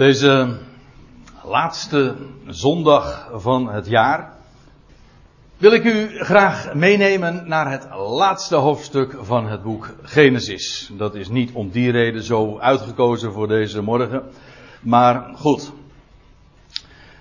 [0.00, 0.56] Deze
[1.44, 2.16] laatste
[2.46, 4.32] zondag van het jaar
[5.56, 10.90] wil ik u graag meenemen naar het laatste hoofdstuk van het boek Genesis.
[10.92, 14.22] Dat is niet om die reden zo uitgekozen voor deze morgen,
[14.80, 15.72] maar goed.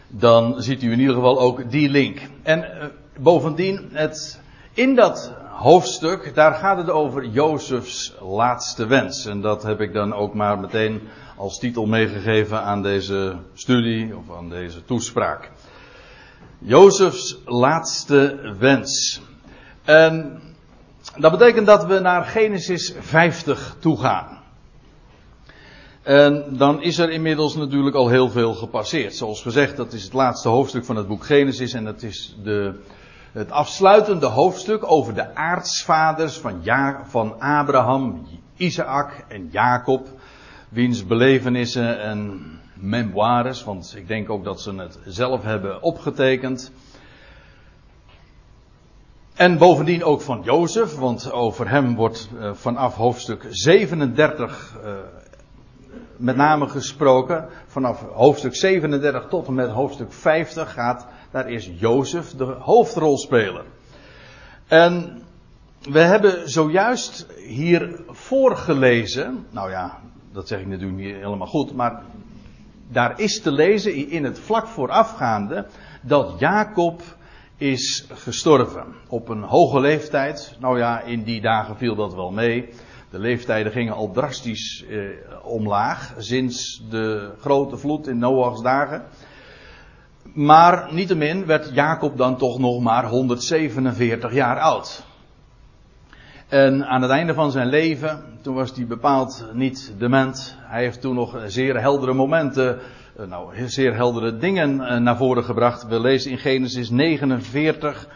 [0.07, 2.19] Dan ziet u in ieder geval ook die link.
[2.43, 2.87] En eh,
[3.17, 4.41] bovendien, het,
[4.73, 9.25] in dat hoofdstuk, daar gaat het over Jozefs laatste wens.
[9.25, 11.01] En dat heb ik dan ook maar meteen
[11.37, 15.51] als titel meegegeven aan deze studie of aan deze toespraak.
[16.59, 19.21] Jozefs laatste wens.
[19.83, 20.41] En
[21.17, 24.37] dat betekent dat we naar Genesis 50 toe gaan.
[26.01, 29.15] En dan is er inmiddels natuurlijk al heel veel gepasseerd.
[29.15, 32.79] Zoals gezegd, dat is het laatste hoofdstuk van het boek Genesis en dat is de,
[33.31, 36.61] het afsluitende hoofdstuk over de aartsvaders van,
[37.03, 40.07] van Abraham, Isaac en Jacob
[40.69, 42.41] wiens belevenissen en
[42.73, 46.71] memoires, want ik denk ook dat ze het zelf hebben opgetekend.
[49.35, 54.97] En bovendien ook van Jozef, want over hem wordt uh, vanaf hoofdstuk 37 uh, eh,
[56.17, 57.47] met name gesproken.
[57.67, 63.65] Vanaf hoofdstuk 37 tot en met hoofdstuk 50 gaat, daar is Jozef de hoofdrolspeler.
[64.67, 65.21] En
[65.81, 69.99] we hebben zojuist hier voorgelezen, nou ja,
[70.31, 72.01] dat zeg ik natuurlijk niet helemaal goed, maar
[72.87, 75.67] daar is te lezen in het vlak voorafgaande
[76.01, 77.01] dat Jacob
[77.57, 78.85] is gestorven.
[79.07, 80.55] Op een hoge leeftijd.
[80.59, 82.69] Nou ja, in die dagen viel dat wel mee.
[83.09, 84.99] De leeftijden gingen al drastisch eh,
[85.43, 89.03] omlaag sinds de grote vloed in Noachs dagen.
[90.33, 95.03] Maar niettemin werd Jacob dan toch nog maar 147 jaar oud.
[96.47, 100.57] En aan het einde van zijn leven, toen was hij bepaald niet dement.
[100.59, 102.79] Hij heeft toen nog zeer heldere momenten,
[103.17, 105.87] eh, nou, zeer heldere dingen eh, naar voren gebracht.
[105.87, 108.07] We lezen in Genesis 49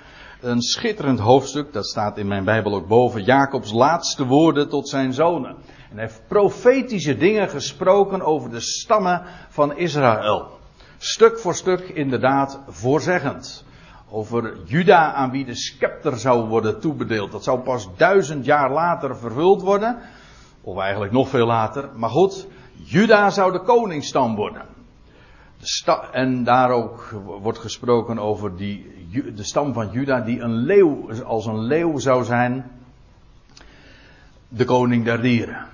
[0.42, 5.14] een schitterend hoofdstuk, dat staat in mijn Bijbel ook boven, Jacobs laatste woorden tot zijn
[5.14, 5.56] zonen.
[5.90, 10.62] En hij heeft profetische dingen gesproken over de stammen van Israël.
[11.06, 13.66] Stuk voor stuk inderdaad voorzeggend
[14.10, 17.32] over Juda aan wie de scepter zou worden toebedeeld.
[17.32, 19.98] Dat zou pas duizend jaar later vervuld worden.
[20.62, 21.90] Of eigenlijk nog veel later.
[21.96, 24.66] Maar goed, Juda zou de koningsstam worden.
[25.58, 27.10] De en daar ook
[27.42, 28.92] wordt gesproken over die,
[29.36, 32.72] de stam van Juda die een leeuw, als een leeuw zou zijn.
[34.48, 35.66] De koning der dieren.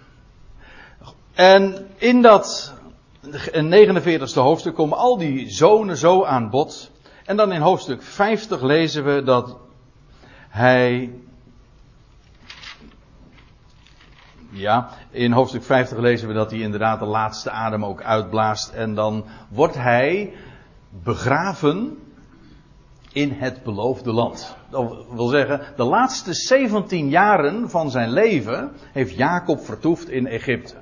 [1.33, 2.77] En in dat
[3.25, 6.91] 49ste hoofdstuk komen al die zonen zo aan bod.
[7.25, 9.57] En dan in hoofdstuk 50 lezen we dat
[10.49, 11.13] hij.
[14.51, 18.69] Ja, in hoofdstuk 50 lezen we dat hij inderdaad de laatste adem ook uitblaast.
[18.69, 20.33] En dan wordt hij
[21.03, 21.97] begraven
[23.11, 24.55] in het beloofde land.
[24.69, 30.75] Dat wil zeggen, de laatste 17 jaren van zijn leven heeft Jacob vertoefd in Egypte.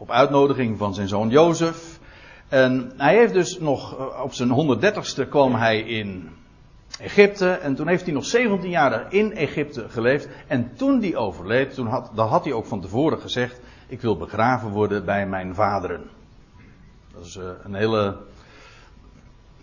[0.00, 1.98] Op uitnodiging van zijn zoon Jozef.
[2.48, 6.30] En hij heeft dus nog, eh, op zijn 130ste kwam hij in
[7.00, 7.48] Egypte.
[7.50, 10.28] En toen heeft hij nog 17 jaar in Egypte geleefd.
[10.46, 14.16] En toen hij overleed, toen had, dan had hij ook van tevoren gezegd: Ik wil
[14.16, 16.10] begraven worden bij mijn vaderen.
[17.14, 18.16] Dat is uh, een hele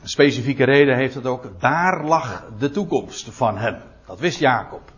[0.03, 1.59] specifieke reden, heeft het ook.
[1.59, 3.81] Daar lag de toekomst van hem.
[4.06, 4.94] Dat wist Jacob.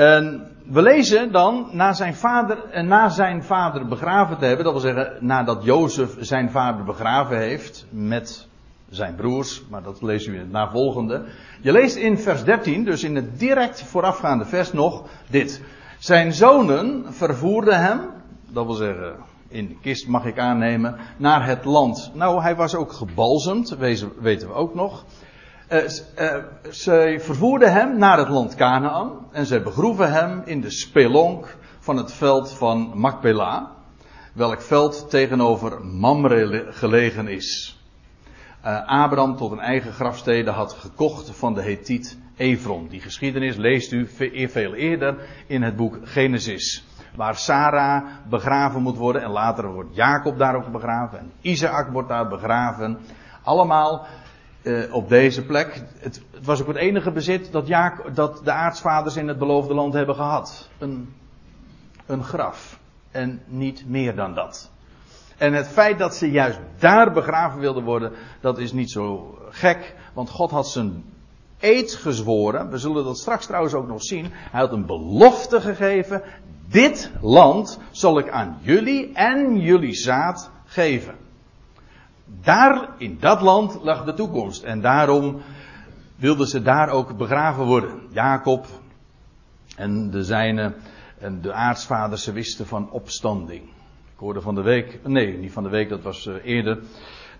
[0.00, 4.82] En we lezen dan, na zijn, vader, na zijn vader begraven te hebben, dat wil
[4.82, 8.46] zeggen nadat Jozef zijn vader begraven heeft met
[8.88, 11.24] zijn broers, maar dat lezen we in het navolgende.
[11.60, 15.62] Je leest in vers 13, dus in het direct voorafgaande vers nog, dit.
[15.98, 18.00] Zijn zonen vervoerden hem,
[18.48, 19.14] dat wil zeggen
[19.48, 22.10] in de kist mag ik aannemen, naar het land.
[22.14, 23.76] Nou, hij was ook gebalsemd,
[24.20, 25.04] weten we ook nog.
[25.72, 25.78] Uh,
[26.18, 26.36] uh,
[26.70, 31.96] zij vervoerden hem naar het land Canaan en zij begroeven hem in de spelonk van
[31.96, 33.70] het veld van Macpela,
[34.32, 37.80] welk veld tegenover Mamre gelegen is.
[38.64, 42.88] Uh, Abraham tot een eigen grafstede had gekocht van de Hethiet Evron.
[42.88, 44.08] Die geschiedenis leest u
[44.48, 45.16] veel eerder
[45.46, 46.84] in het boek Genesis.
[47.16, 52.08] Waar Sarah begraven moet worden en later wordt Jacob daar ook begraven en Isaac wordt
[52.08, 52.98] daar begraven.
[53.42, 54.06] Allemaal
[54.62, 55.74] uh, op deze plek.
[55.74, 57.66] Het, het, was ook het enige bezit dat,
[58.14, 60.68] dat de aartsvaders in het beloofde land hebben gehad.
[60.78, 61.14] Een,
[62.06, 62.78] een graf.
[63.10, 64.70] En niet meer dan dat.
[65.36, 69.94] En het feit dat ze juist daar begraven wilden worden, dat is niet zo gek.
[70.12, 71.04] Want God had zijn
[71.60, 72.70] eed gezworen.
[72.70, 74.26] We zullen dat straks trouwens ook nog zien.
[74.30, 76.22] Hij had een belofte gegeven.
[76.68, 81.14] Dit land zal ik aan jullie en jullie zaad geven.
[82.42, 84.62] Daar, in dat land, lag de toekomst.
[84.62, 85.40] En daarom
[86.16, 88.00] wilden ze daar ook begraven worden.
[88.12, 88.66] Jacob
[89.76, 90.74] en de zijne
[91.18, 93.62] en de aartsvaders, ze wisten van opstanding.
[94.12, 96.78] Ik hoorde van de week, nee, niet van de week, dat was eh, eerder.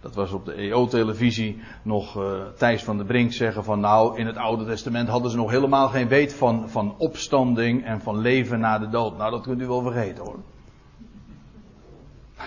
[0.01, 4.27] Dat was op de EO-televisie nog uh, Thijs van de Brink zeggen van nou, in
[4.27, 8.61] het Oude Testament hadden ze nog helemaal geen weet van, van opstanding en van leven
[8.61, 9.17] na de dood.
[9.17, 10.39] Nou, dat kunt u wel vergeten hoor.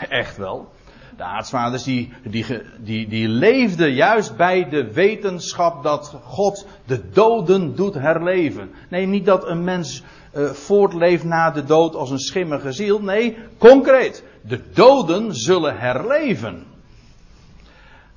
[0.09, 0.71] Echt wel.
[1.18, 2.45] De aartsvaders die, die,
[2.80, 8.71] die, die leefden juist bij de wetenschap dat God de doden doet herleven.
[8.89, 13.01] Nee, niet dat een mens uh, voortleeft na de dood als een schimmige ziel.
[13.01, 14.24] Nee, concreet.
[14.42, 16.65] De doden zullen herleven.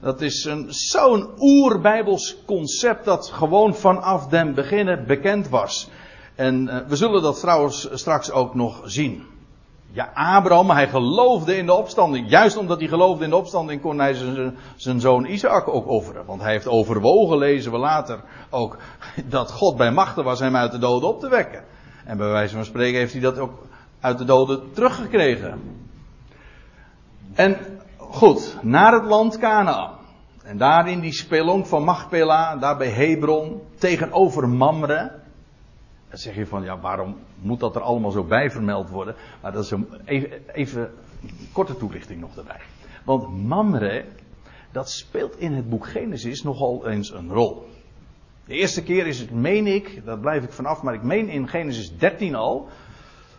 [0.01, 5.89] Dat is zo'n oerbijbels concept dat gewoon vanaf den beginnen bekend was.
[6.35, 9.36] En uh, we zullen dat trouwens straks ook nog zien.
[9.93, 12.31] Ja, Abraham, hij geloofde in de opstanding.
[12.31, 16.27] Juist omdat hij geloofde in de opstanding kon hij zijn, zijn zoon Isaac ook offeren.
[16.27, 18.77] Want hij heeft overwogen, lezen we later ook,
[19.25, 21.65] dat God bij machten was hem uit de doden op te wekken.
[22.05, 23.67] En bij wijze van spreken heeft hij dat ook
[24.00, 25.61] uit de doden teruggekregen.
[27.35, 27.56] En
[27.97, 29.94] goed, naar het land Canaan.
[30.43, 35.12] En daar in die spelonk van Machpela, daar bij Hebron, tegenover Mamre.
[36.08, 39.14] Dan zeg je van, ja, waarom moet dat er allemaal zo bij vermeld worden?
[39.43, 40.93] Maar dat is een, even, even
[41.53, 42.61] korte toelichting nog daarbij.
[43.05, 44.05] Want Mamre,
[44.73, 47.69] dat speelt in het boek Genesis nogal eens een rol.
[48.44, 51.49] De eerste keer is het, meen ik, daar blijf ik vanaf, maar ik meen in
[51.49, 52.69] Genesis 13 al,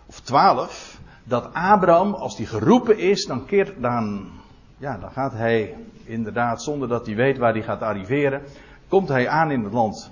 [0.05, 4.29] of 12, dat Abraham, als die geroepen is, dan, keert, dan,
[4.77, 8.41] ja, dan gaat hij inderdaad, zonder dat hij weet waar hij gaat arriveren,
[8.87, 10.11] komt hij aan in het land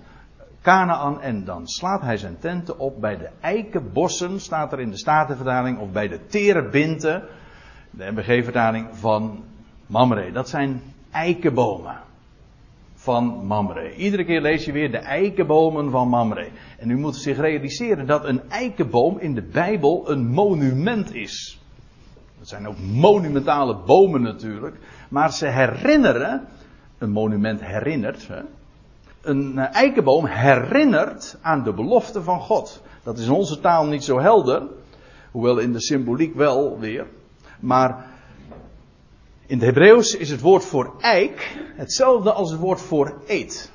[0.66, 4.98] Canaan en dan slaat hij zijn tenten op bij de eikenbossen, staat er in de
[4.98, 7.24] Statenvertaling, of bij de terebinten,
[7.90, 9.44] de MBG-vertaling van
[9.88, 10.32] Mamre.
[10.32, 10.82] Dat zijn
[11.12, 11.98] eikenbomen
[12.94, 13.96] van Mamre.
[13.96, 16.50] Iedere keer lees je weer de eikenbomen van Mamre.
[16.80, 21.62] En u moet zich realiseren dat een eikenboom in de Bijbel een monument is.
[22.38, 24.76] Dat zijn ook monumentale bomen natuurlijk.
[25.10, 26.48] Maar ze herinneren,
[26.98, 28.42] een monument herinnert, hè,
[29.26, 32.82] een eh, eikenboom herinnert aan de belofte van God.
[33.04, 34.68] Dat is in onze taal niet zo helder,
[35.32, 37.08] hoewel in de symboliek wel weer.
[37.60, 38.06] Maar
[39.46, 43.72] in het Hebreeuws is het woord voor eik hetzelfde als het woord voor eet.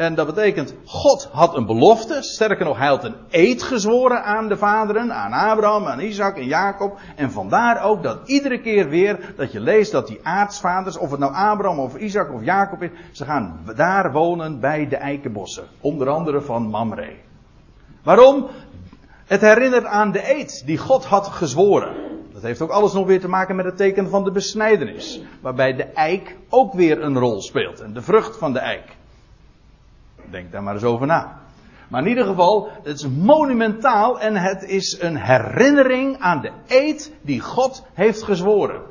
[0.00, 2.22] En dat betekent, God had een belofte.
[2.22, 6.44] Sterker nog, hij had een eed gezworen aan de vaderen, aan Abraham, aan Isaac en
[6.44, 6.98] Jacob.
[7.16, 11.20] En vandaar ook dat iedere keer weer dat je leest dat die aartsvaders, of het
[11.20, 15.64] nou Abraham of Isaac of Jacob is, ze gaan daar wonen bij de eikenbossen.
[15.80, 17.12] Onder andere van Mamre.
[18.02, 18.46] Waarom?
[19.26, 21.94] Het herinnert aan de eed die God had gezworen.
[22.32, 25.22] Dat heeft ook alles nog weer te maken met het teken van de besnijdenis.
[25.40, 27.80] Waarbij de eik ook weer een rol speelt.
[27.80, 28.98] En de vrucht van de eik.
[30.30, 31.38] Denk daar maar eens over na.
[31.88, 37.12] Maar in ieder geval, het is monumentaal en het is een herinnering aan de eed
[37.22, 38.82] die God heeft gezworen.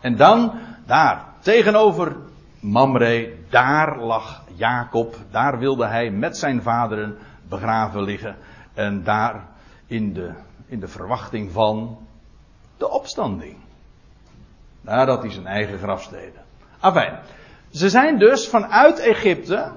[0.00, 0.52] En dan,
[0.86, 2.16] daar, tegenover
[2.60, 7.18] Mamre, daar lag Jacob, daar wilde hij met zijn vaderen
[7.48, 8.36] begraven liggen.
[8.74, 9.48] En daar
[9.86, 10.32] in de,
[10.66, 11.98] in de verwachting van
[12.76, 13.56] de opstanding.
[14.80, 16.42] Nadat hij zijn eigen grafsteden.
[16.80, 17.18] Afijn.
[17.70, 19.72] Ze zijn dus vanuit Egypte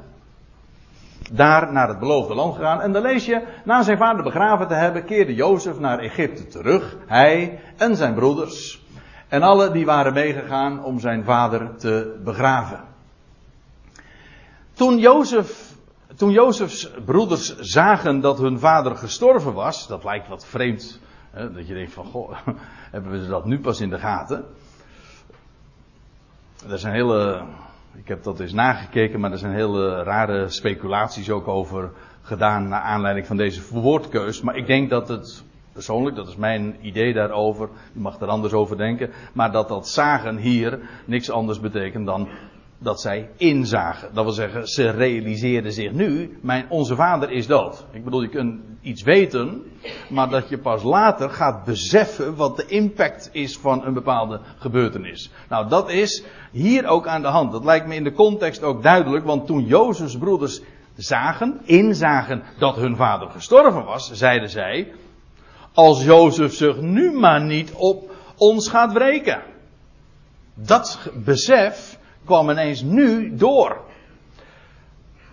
[1.34, 2.82] daar naar het beloofde land gegaan.
[2.82, 6.98] En dan lees je, na zijn vader begraven te hebben, keerde Jozef naar Egypte terug.
[7.06, 8.86] Hij en zijn broeders.
[9.28, 12.80] En alle die waren meegegaan om zijn vader te begraven.
[14.74, 15.76] Toen Jozef,
[16.16, 21.00] toen Jozefs broeders zagen dat hun vader gestorven was, dat lijkt wat vreemd,
[21.32, 22.38] hè, dat je denkt van, goh,
[22.92, 24.46] hebben we dat nu pas in de gaten?
[26.62, 27.44] Dat is een hele
[27.98, 32.82] ik heb dat eens nagekeken, maar er zijn hele rare speculaties ook over gedaan naar
[32.82, 34.42] aanleiding van deze woordkeus.
[34.42, 38.54] Maar ik denk dat het, persoonlijk, dat is mijn idee daarover, u mag er anders
[38.54, 42.28] over denken, maar dat dat zagen hier niks anders betekent dan
[42.80, 44.10] dat zij inzagen.
[44.14, 47.86] Dat wil zeggen, ze realiseerden zich nu, mijn, onze vader is dood.
[47.92, 49.64] Ik bedoel, je kunt iets weten,
[50.10, 55.32] maar dat je pas later gaat beseffen wat de impact is van een bepaalde gebeurtenis.
[55.50, 57.52] Nou, dat is hier ook aan de hand.
[57.52, 60.62] Dat lijkt me in de context ook duidelijk, want toen Jozefs broeders
[60.96, 64.94] zagen, inzagen dat hun vader gestorven was, zeiden zij,
[65.74, 69.44] als Jozef zich nu maar niet op ons gaat wreken.
[70.54, 71.97] Dat besef
[72.28, 73.86] kwam ineens nu door.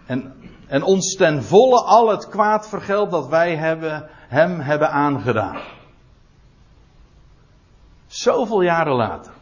[0.06, 0.34] En,
[0.66, 5.60] en ons ten volle al het kwaad vergeld dat wij hebben, hem hebben aangedaan.
[8.06, 9.32] Zoveel jaren later.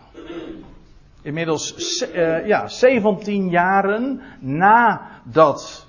[1.23, 5.87] Inmiddels uh, ja, 17 jaren nadat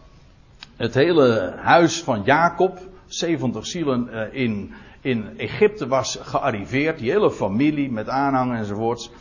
[0.75, 7.32] het hele huis van Jacob, 70 zielen uh, in, in Egypte was gearriveerd, die hele
[7.32, 9.12] familie met aanhang enzovoorts.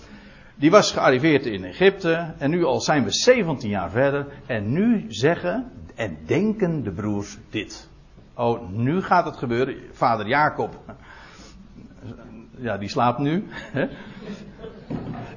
[0.63, 5.05] Die was gearriveerd in Egypte en nu al zijn we 17 jaar verder en nu
[5.09, 7.89] zeggen en denken de broers dit.
[8.35, 9.77] Oh, nu gaat het gebeuren.
[9.93, 10.81] Vader Jacob,
[12.57, 13.49] ja, die slaapt nu.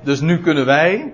[0.03, 1.13] Dus nu kunnen wij,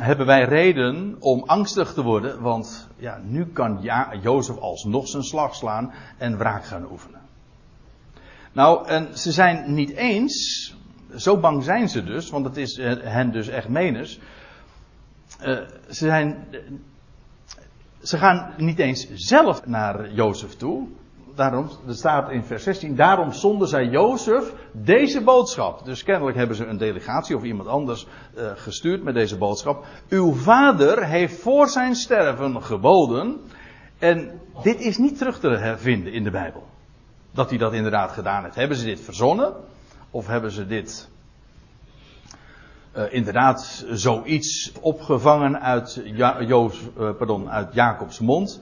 [0.00, 5.22] hebben wij reden om angstig te worden, want ja, nu kan ja, Jozef alsnog zijn
[5.22, 7.20] slag slaan en wraak gaan oefenen.
[8.52, 10.74] Nou, en ze zijn niet eens,
[11.16, 14.20] zo bang zijn ze dus, want het is hen dus echt menens.
[15.40, 15.58] Uh,
[15.88, 16.46] ze zijn,
[18.02, 20.86] ze gaan niet eens zelf naar Jozef toe,
[21.34, 25.84] daarom, er staat in vers 16, daarom zonden zij Jozef deze boodschap.
[25.84, 28.06] Dus kennelijk hebben ze een delegatie of iemand anders
[28.54, 29.84] gestuurd met deze boodschap.
[30.08, 33.40] Uw vader heeft voor zijn sterven geboden.
[33.98, 36.66] En dit is niet terug te vinden in de Bijbel.
[37.30, 38.54] Dat hij dat inderdaad gedaan heeft.
[38.54, 39.54] Hebben ze dit verzonnen?
[40.10, 41.08] Of hebben ze dit
[42.96, 46.78] uh, inderdaad zoiets opgevangen uit, ja, uh,
[47.18, 48.60] pardon, uit Jacobs mond?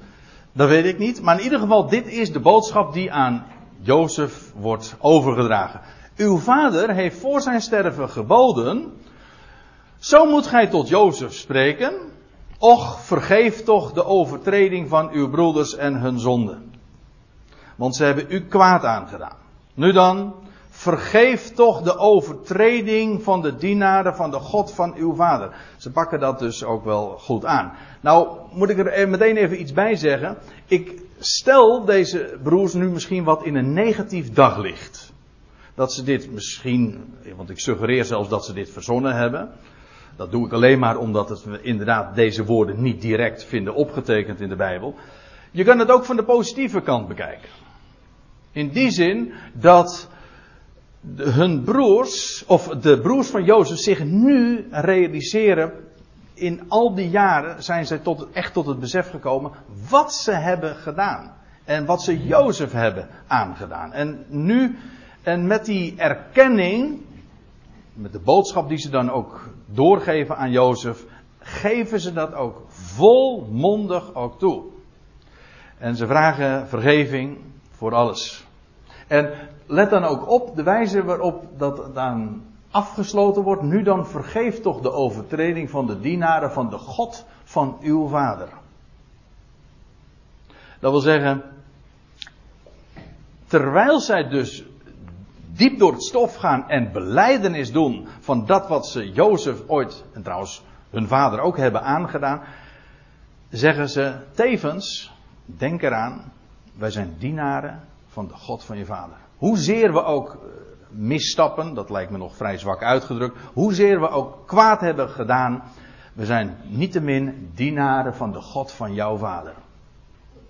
[0.53, 1.23] Dat weet ik niet.
[1.23, 3.47] Maar in ieder geval, dit is de boodschap die aan
[3.81, 5.81] Jozef wordt overgedragen.
[6.17, 8.93] Uw vader heeft voor zijn sterven geboden.
[9.99, 11.95] Zo moet gij tot Jozef spreken.
[12.59, 16.73] Och, vergeef toch de overtreding van uw broeders en hun zonden.
[17.77, 19.37] Want ze hebben u kwaad aangedaan.
[19.75, 20.35] Nu dan,
[20.85, 25.57] vergeef toch de overtreding van de dienaren van de God van uw vader.
[25.77, 27.73] Ze pakken dat dus ook wel goed aan.
[28.01, 30.37] Nou, moet ik er meteen even iets bij zeggen.
[30.67, 35.13] Ik stel deze broers nu misschien wat in een negatief daglicht.
[35.75, 39.51] Dat ze dit misschien, want ik suggereer zelfs dat ze dit verzonnen hebben.
[40.17, 44.49] Dat doe ik alleen maar omdat het inderdaad deze woorden niet direct vinden opgetekend in
[44.49, 44.95] de Bijbel.
[45.51, 47.49] Je kan het ook van de positieve kant bekijken.
[48.53, 50.13] In die zin dat
[51.17, 55.73] hun broers, of de broers van Jozef, zich nu realiseren.
[56.35, 59.53] In al die jaren zijn zij tot, echt tot het besef gekomen
[59.89, 61.33] wat ze hebben gedaan.
[61.65, 63.93] En wat ze Jozef hebben aangedaan.
[63.93, 64.79] En nu,
[65.23, 67.01] en met die erkenning,
[67.93, 71.05] met de boodschap die ze dan ook doorgeven aan Jozef,
[71.39, 74.63] geven ze dat ook volmondig ook toe.
[75.79, 77.39] En ze vragen vergeving
[77.71, 78.45] voor alles.
[79.07, 79.33] En
[79.67, 83.63] let dan ook op de wijze waarop dat dan afgesloten wordt.
[83.63, 88.49] Nu dan vergeef toch de overtreding van de dienaren van de God van uw vader.
[90.81, 91.43] Dat wil zeggen,
[93.47, 94.65] terwijl zij dus
[95.53, 100.23] diep door het stof gaan en beleidenis doen van dat wat ze Jozef ooit, en
[100.23, 102.43] trouwens hun vader ook hebben aangedaan,
[103.51, 105.13] zeggen ze tevens,
[105.45, 106.33] denk eraan,
[106.77, 109.24] wij zijn dienaren van de God van je vader.
[109.37, 110.39] Hoezeer we ook eh,
[110.91, 115.63] misstappen, dat lijkt me nog vrij zwak uitgedrukt, hoezeer we ook kwaad hebben gedaan,
[116.13, 119.55] we zijn niettemin dienaren van de God van jouw vader.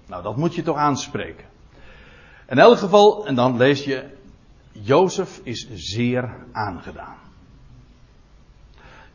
[0.07, 1.45] Nou, dat moet je toch aanspreken.
[2.49, 4.05] In elk geval, en dan lees je,
[4.73, 7.17] Jozef is zeer aangedaan.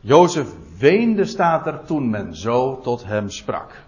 [0.00, 0.48] Jozef
[0.78, 3.82] weende, staat er, toen men zo tot hem sprak.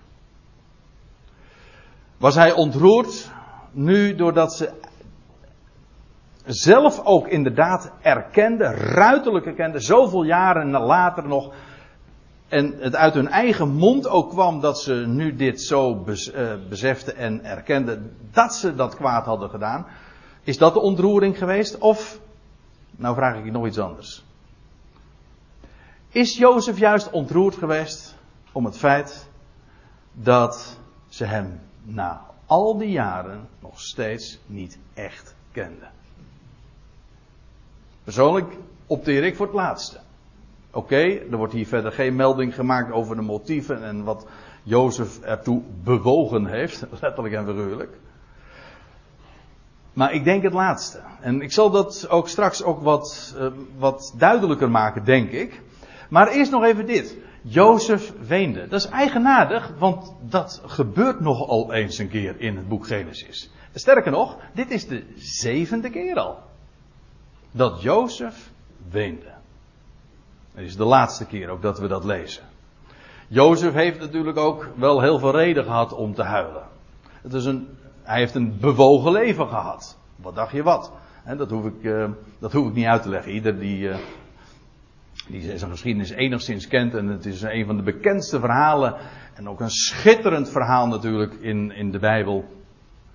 [2.16, 3.30] Was hij ontroerd,
[3.70, 4.72] nu doordat ze
[6.44, 11.54] zelf ook inderdaad erkende, ruiterlijk erkende, zoveel jaren later nog,
[12.49, 17.16] en het uit hun eigen mond ook kwam dat ze nu dit zo eh, beseften
[17.16, 19.87] en erkenden dat ze dat kwaad hadden gedaan.
[20.42, 21.78] Is dat de ontroering geweest?
[21.78, 22.20] Of,
[22.90, 24.25] nou vraag ik je nog iets anders.
[26.08, 28.14] Is Jozef juist ontroerd geweest
[28.52, 29.28] om het feit
[30.12, 35.90] dat ze hem na al die jaren nog steeds niet echt kenden?
[38.04, 38.56] Persoonlijk
[38.87, 39.99] opteer ik voor het laatste.
[40.71, 44.26] Oké, er wordt hier verder geen melding gemaakt over de motieven en wat
[44.62, 47.99] Jozef ertoe bewogen heeft, letterlijk en figuurlijk.
[49.92, 51.00] Maar ik denk het laatste.
[51.21, 53.47] En ik zal dat ook straks ook wat, uh,
[53.78, 55.61] wat duidelijker maken, denk ik.
[56.09, 57.16] Maar eerst nog even dit.
[57.42, 58.68] Jozef weende.
[58.68, 63.50] Dat is eigenaardig, want dat gebeurt nogal eens een keer in het boek Genesis.
[63.75, 66.38] Sterker nog, dit is de zevende keer al
[67.52, 68.50] dat Jozef
[68.90, 69.32] weende.
[70.54, 72.42] Het is de laatste keer ook dat we dat lezen.
[73.28, 76.62] Jozef heeft natuurlijk ook wel heel veel reden gehad om te huilen.
[77.23, 77.68] Het is een,
[78.02, 79.99] hij heeft een bewogen leven gehad.
[80.16, 80.92] Wat dacht je wat?
[81.37, 83.32] dat, hoef ik, uh, dat hoef ik niet uit te leggen.
[83.32, 83.97] Ieder die, uh,
[85.28, 86.94] die zijn geschiedenis enigszins kent.
[86.94, 88.94] En het is een van de bekendste verhalen.
[89.35, 92.44] En ook een schitterend verhaal natuurlijk in, in de Bijbel.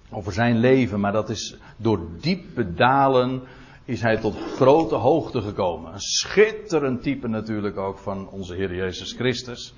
[0.10, 1.00] Over zijn leven.
[1.00, 3.42] Maar dat is door diepe dalen
[3.88, 5.94] is hij tot grote hoogte gekomen.
[5.94, 9.74] Een schitterend type natuurlijk ook van onze Heer Jezus Christus.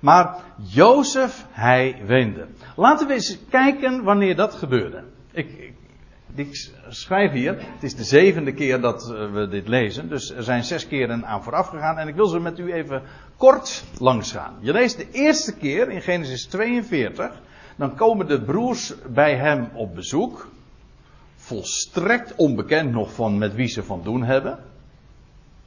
[0.00, 2.46] Maar Jozef, hij weende.
[2.76, 5.04] Laten we eens kijken wanneer dat gebeurde.
[5.32, 5.72] Ik,
[6.34, 10.42] ik, schrijf hier, het is de zevende keer dat eh, we dit lezen, dus er
[10.42, 13.02] zijn zes keren aan vooraf gegaan en ik wil ze met u even
[13.36, 14.54] kort langs gaan.
[14.60, 17.40] Je leest de eerste keer in Genesis 42,
[17.76, 20.48] dan komen de broers bij hem op bezoek,
[21.48, 24.58] volstrekt onbekend nog van met wie ze van doen hebben.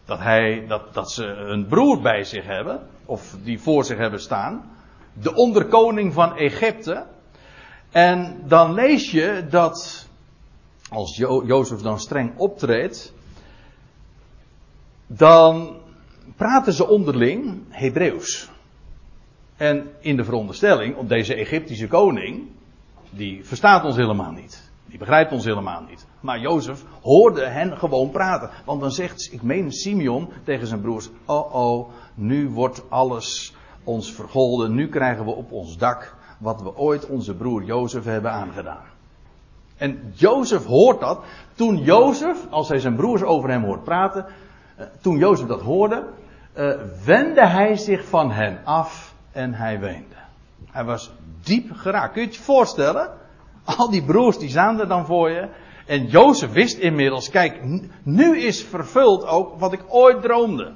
[0.05, 4.21] Dat, hij, dat, dat ze een broer bij zich hebben, of die voor zich hebben
[4.21, 4.71] staan.
[5.13, 7.05] De onderkoning van Egypte.
[7.91, 10.07] En dan lees je dat
[10.89, 13.13] als jo Jozef dan streng optreedt,
[15.07, 15.77] dan
[16.35, 18.49] praten ze onderling Hebreeuws.
[19.55, 22.47] En in de veronderstelling, op deze Egyptische koning,
[23.09, 24.70] die verstaat ons helemaal niet.
[24.91, 26.05] Die begrijpt ons helemaal niet.
[26.19, 28.49] Maar Jozef hoorde hen gewoon praten.
[28.65, 34.13] Want dan zegt, ik meen Simeon tegen zijn broers, oh oh, nu wordt alles ons
[34.13, 34.73] vergolden.
[34.73, 38.83] Nu krijgen we op ons dak wat we ooit onze broer Jozef hebben aangedaan.
[39.77, 41.23] En Jozef hoort dat.
[41.55, 44.25] Toen Jozef, als hij zijn broers over hem hoort praten,
[44.75, 46.03] eh, toen Jozef dat hoorde,
[46.57, 46.73] uh,
[47.05, 50.15] wendde hij zich van hen af en hij weende.
[50.71, 51.11] Hij was
[51.43, 52.13] diep geraakt.
[52.13, 53.09] Kun je het je voorstellen?
[53.77, 55.49] Al die broers die er dan voor je.
[55.85, 57.61] En Jozef wist inmiddels, kijk,
[58.03, 60.73] nu is vervuld ook wat ik ooit droomde.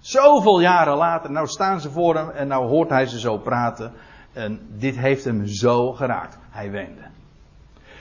[0.00, 3.92] Zoveel jaren later, nou staan ze voor hem en nou hoort hij ze zo praten.
[4.32, 6.38] En dit heeft hem zo geraakt.
[6.50, 7.02] Hij weende.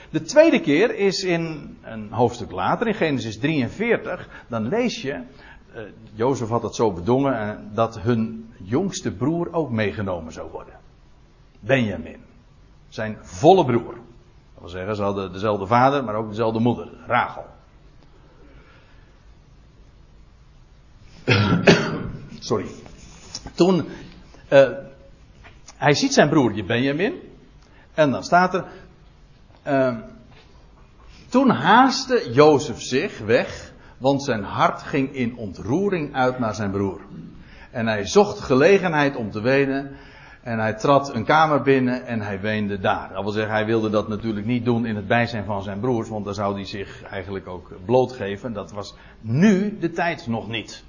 [0.10, 4.30] De tweede keer is in een hoofdstuk later, in Genesis 43.
[4.48, 5.82] Dan lees je, uh,
[6.14, 10.74] Jozef had het zo bedongen, uh, dat hun jongste broer ook meegenomen zou worden.
[11.60, 12.27] Benjamin.
[12.90, 13.94] Zijn volle broer.
[13.94, 17.46] Dat wil zeggen, ze hadden dezelfde vader, maar ook dezelfde moeder, Rachel.
[22.40, 22.66] Sorry.
[23.54, 23.86] Toen,
[24.54, 24.70] uh,
[25.76, 27.14] hij ziet zijn broertje Benjamin.
[27.94, 28.66] En dan staat er,
[29.68, 29.98] uh,
[31.30, 37.02] toen haastte Jozef zich weg, want zijn hart ging in ontroering uit naar zijn broer.
[37.72, 39.96] En hij zocht gelegenheid om te wenen.
[40.48, 43.10] En hij trad een kamer binnen en hij weende daar.
[43.14, 46.10] Dat wil zeggen, hij wilde dat natuurlijk niet doen in het bijzijn van zijn broers,
[46.10, 48.54] want dan zou hij zich eigenlijk ook blootgeven.
[48.54, 50.84] Dat was nu de tijd nog niet.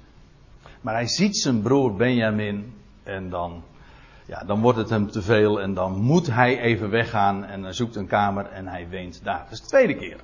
[0.81, 3.63] Maar hij ziet zijn broer Benjamin en dan
[4.25, 7.95] ja, dan wordt het hem te veel en dan moet hij even weggaan en zoekt
[7.95, 9.43] een kamer en hij weent daar.
[9.43, 10.17] Dat is de tweede keer.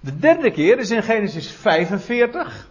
[0.00, 2.68] De derde keer is in Genesis 45.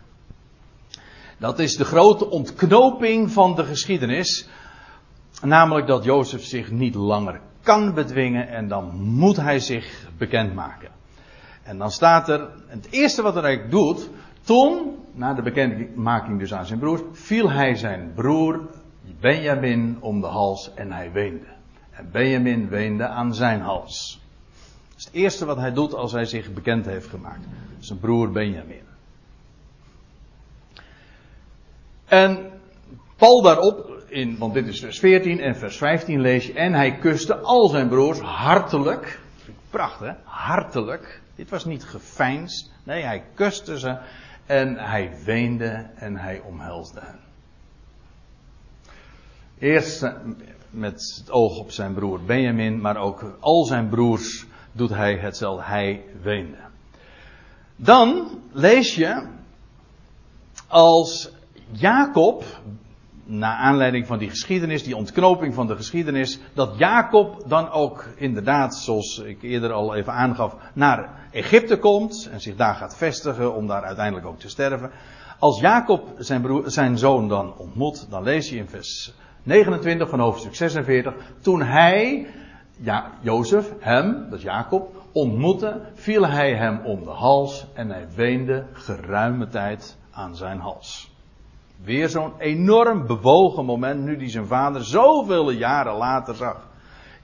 [1.37, 4.49] Dat is de grote ontknoping van de geschiedenis.
[5.41, 10.89] Namelijk dat Jozef zich niet langer kan bedwingen en dan moet hij zich bekendmaken.
[11.63, 14.09] En dan staat er, het eerste wat hij doet,
[14.41, 18.69] toen, na de bekendmaking dus aan zijn broers, viel hij zijn broer
[19.19, 21.45] Benjamin om de hals en hij weende.
[21.91, 24.21] En Benjamin weende aan zijn hals.
[24.89, 27.45] Dat is het eerste wat hij doet als hij zich bekend heeft gemaakt.
[27.79, 28.81] Zijn broer Benjamin.
[32.05, 32.51] En
[33.15, 33.90] Paul daarop,
[34.37, 36.53] want dit is vers 14 en vers 15 lees je.
[36.53, 39.19] En hij kuste al zijn broers hartelijk.
[39.69, 41.21] Prachtig, hartelijk.
[41.35, 42.71] Dit was niet geveinsd.
[42.83, 43.97] Nee, hij kuste ze.
[44.45, 47.19] En hij weende en hij omhelsde hen.
[49.59, 50.11] Eerst
[50.69, 55.63] met het oog op zijn broer Benjamin, maar ook al zijn broers doet hij hetzelfde.
[55.63, 56.57] Hij weende.
[57.75, 59.27] Dan lees je
[60.67, 61.31] als
[61.71, 62.43] Jacob,
[63.31, 68.75] na aanleiding van die geschiedenis, die ontknoping van de geschiedenis, dat Jacob dan ook inderdaad,
[68.75, 73.67] zoals ik eerder al even aangaf, naar Egypte komt en zich daar gaat vestigen om
[73.67, 74.91] daar uiteindelijk ook te sterven.
[75.39, 79.13] Als Jacob zijn, zijn zoon dan ontmoet, dan lees je in vers
[79.43, 81.13] 29 van hoofdstuk 46.
[81.41, 82.27] Toen hij,
[82.77, 88.07] ja, Jozef, hem, dat is Jacob, ontmoette, viel hij hem om de hals en hij
[88.15, 91.10] weende geruime tijd aan zijn hals.
[91.83, 96.67] Weer zo'n enorm bewogen moment, nu die zijn vader zoveel jaren later zag.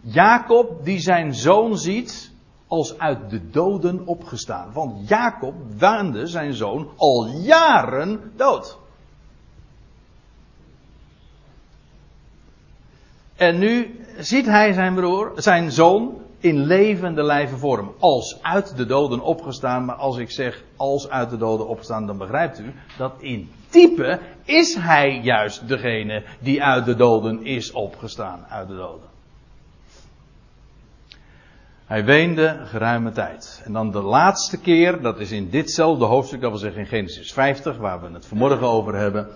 [0.02, 2.32] Jacob die zijn zoon ziet
[2.67, 4.74] als uit de doden opgestaan.
[4.74, 8.78] Want Jacob waande zijn zoon al jaren dood.
[13.36, 17.93] En nu ziet hij zijn broer, zijn zoon, in levende lijven vorm.
[18.00, 19.86] Als uit de doden opgestaan.
[19.86, 23.52] Maar als ik zeg als uit de doden opgestaan, dan begrijpt u dat in
[24.44, 28.46] is hij juist degene die uit de doden is opgestaan.
[28.50, 29.10] Uit de doden.
[31.86, 33.62] Hij weende geruime tijd.
[33.66, 37.34] En dan de laatste keer, dat is in ditzelfde hoofdstuk, dat wil zeggen in Genesis
[37.34, 39.28] 50, waar we het vanmorgen over hebben.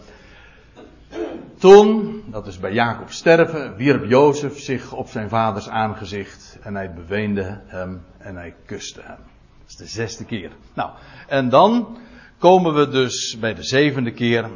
[1.58, 6.94] Toen, dat is bij Jacob sterven, wierp Jozef zich op zijn vaders aangezicht en hij
[6.94, 9.20] beweende hem en hij kuste hem.
[9.62, 10.52] Dat is de zesde keer.
[10.74, 10.92] Nou,
[11.28, 11.98] en dan
[12.42, 14.50] komen we dus bij de zevende keer,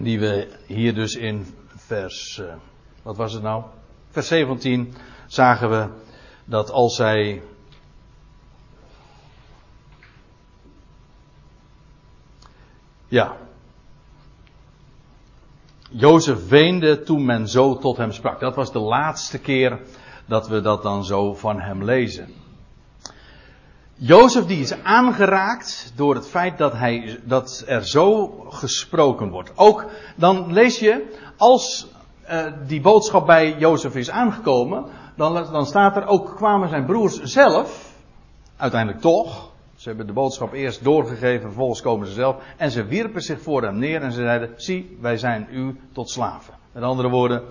[0.00, 2.54] die we hier dus in vers, uh,
[3.02, 3.62] wat was het nou?
[4.10, 4.94] Vers 17
[5.26, 5.88] zagen we
[6.44, 7.42] dat als zij
[13.08, 13.36] ja,
[15.90, 18.40] Jozef weende toen men zo tot hem sprak.
[18.40, 19.80] Dat was de laatste keer
[20.26, 22.34] dat we dat dan zo van hem lezen.
[24.00, 29.52] Jozef die is aangeraakt door het feit dat, hij, dat er zo gesproken wordt.
[29.54, 31.86] Ook dan lees je, als
[32.30, 34.84] uh, die boodschap bij Jozef is aangekomen,
[35.16, 37.92] dan, dan staat er ook kwamen zijn broers zelf,
[38.56, 42.36] uiteindelijk toch, ze hebben de boodschap eerst doorgegeven, vervolgens komen ze zelf.
[42.56, 46.10] En ze wierpen zich voor hem neer en ze zeiden: Zie, wij zijn u tot
[46.10, 46.54] slaven.
[46.72, 47.42] Met andere woorden,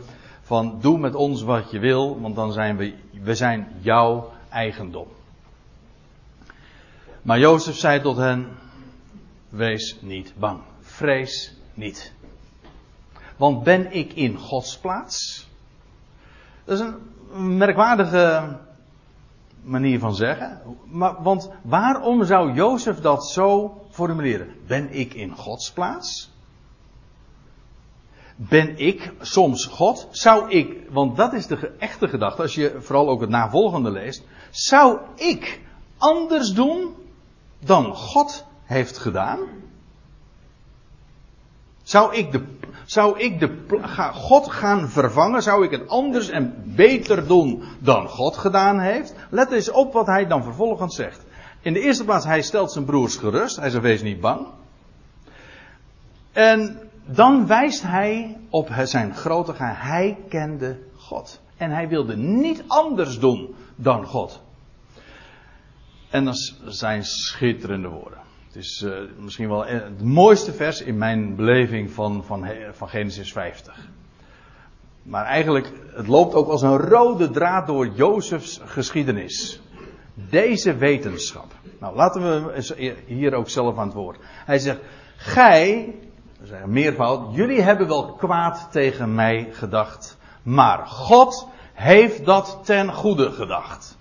[0.41, 5.07] van doe met ons wat je wil, want dan zijn we, we zijn jouw eigendom.
[7.27, 8.47] Maar Jozef zei tot hen:
[9.49, 12.13] Wees niet bang, vrees niet.
[13.37, 15.47] Want ben ik in Gods plaats?
[16.63, 16.85] Dat is
[17.31, 18.57] een merkwaardige
[19.61, 20.61] manier van zeggen.
[20.85, 24.55] Maar, want waarom zou Jozef dat zo formuleren?
[24.67, 26.31] Ben ik in Gods plaats?
[28.35, 30.07] Ben ik soms God?
[30.11, 34.23] Zou ik, want dat is de echte gedachte, als je vooral ook het navolgende leest.
[34.49, 35.61] Zou ik
[35.97, 37.05] anders doen
[37.59, 39.39] dan God heeft gedaan?
[41.83, 42.43] Zou ik, de,
[42.85, 43.79] zou ik de,
[44.13, 45.43] God gaan vervangen?
[45.43, 49.15] Zou ik het anders en beter doen dan God gedaan heeft?
[49.29, 51.25] Let eens op wat hij dan vervolgens zegt.
[51.61, 53.55] In de eerste plaats, hij stelt zijn broers gerust.
[53.55, 54.47] Hij zegt, wees niet bang.
[56.31, 59.75] En dan wijst hij op zijn grote geheim.
[59.75, 61.39] Hij kende God.
[61.57, 64.41] En hij wilde niet anders doen dan God.
[66.09, 68.25] En dat zijn schitterende woorden
[68.57, 73.89] is uh, misschien wel het mooiste vers in mijn beleving van, van, van Genesis 50.
[75.03, 79.61] Maar eigenlijk, het loopt ook als een rode draad door Jozefs geschiedenis.
[80.13, 81.53] Deze wetenschap.
[81.79, 84.17] Nou, laten we hier ook zelf aan het woord.
[84.45, 84.79] Hij zegt,
[85.15, 85.95] gij,
[86.65, 90.17] meervoud, jullie hebben wel kwaad tegen mij gedacht.
[90.43, 93.97] Maar God heeft dat ten goede gedacht.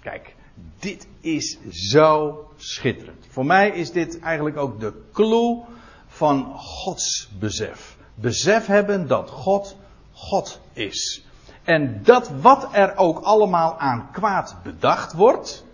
[0.00, 0.34] Kijk,
[0.78, 3.26] dit is zo schitterend.
[3.28, 5.62] Voor mij is dit eigenlijk ook de clue
[6.06, 7.96] van Gods besef.
[8.14, 9.76] Besef hebben dat God
[10.12, 11.24] God is.
[11.62, 15.64] En dat wat er ook allemaal aan kwaad bedacht wordt,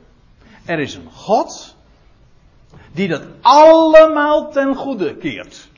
[0.64, 1.74] er is een God
[2.92, 5.68] die dat allemaal ten goede keert.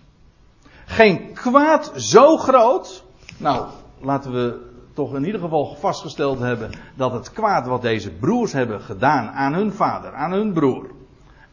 [0.85, 3.04] Geen kwaad zo groot.
[3.37, 3.66] Nou,
[4.00, 8.81] laten we toch in ieder geval vastgesteld hebben dat het kwaad wat deze broers hebben
[8.81, 10.90] gedaan aan hun vader, aan hun broer,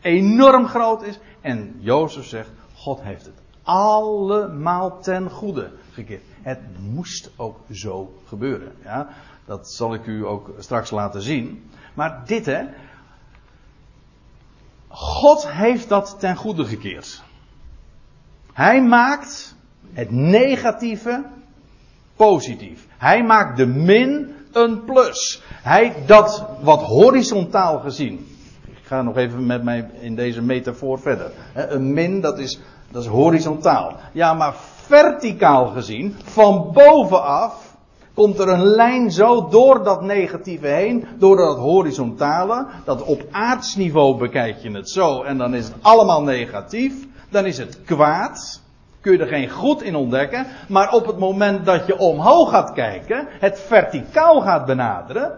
[0.01, 1.19] enorm groot is.
[1.41, 6.23] En Jozef zegt, God heeft het allemaal ten goede gekeerd.
[6.41, 8.71] Het moest ook zo gebeuren.
[8.83, 9.07] Ja?
[9.45, 11.69] Dat zal ik u ook straks laten zien.
[11.93, 12.63] Maar dit hè.
[14.87, 17.23] God heeft dat ten goede gekeerd.
[18.53, 19.55] Hij maakt
[19.93, 21.25] het negatieve
[22.25, 22.87] positief.
[22.97, 25.41] Hij maakt de min een plus.
[25.51, 28.27] Hij dat wat horizontaal gezien.
[28.65, 31.31] Ik ga nog even met mij in deze metafoor verder.
[31.53, 32.59] Een min dat is,
[32.91, 33.95] dat is horizontaal.
[34.11, 37.75] Ja, maar verticaal gezien, van bovenaf,
[38.13, 44.17] komt er een lijn zo door dat negatieve heen, door dat horizontale, dat op aardsniveau
[44.17, 46.93] bekijk je het zo en dan is het allemaal negatief.
[47.29, 48.61] Dan is het kwaad
[49.09, 50.47] kun je er geen goed in ontdekken.
[50.67, 55.37] Maar op het moment dat je omhoog gaat kijken, het verticaal gaat benaderen,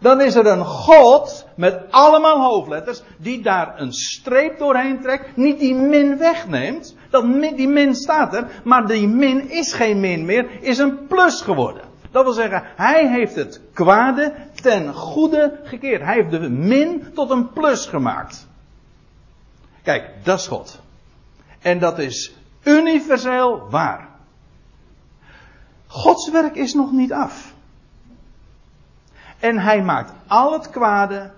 [0.00, 5.58] dan is er een God met allemaal hoofdletters die daar een streep doorheen trekt, niet
[5.58, 6.96] die min wegneemt.
[7.10, 11.40] Dat die min staat er, maar die min is geen min meer, is een plus
[11.40, 11.82] geworden.
[12.10, 16.02] Dat wil zeggen, hij heeft het kwade ten goede gekeerd.
[16.02, 18.46] Hij heeft de min tot een plus gemaakt.
[19.82, 20.80] Kijk, dat is God.
[21.60, 24.08] En dat is universeel waar.
[25.86, 27.54] Gods werk is nog niet af.
[29.38, 31.30] En hij maakt al het kwade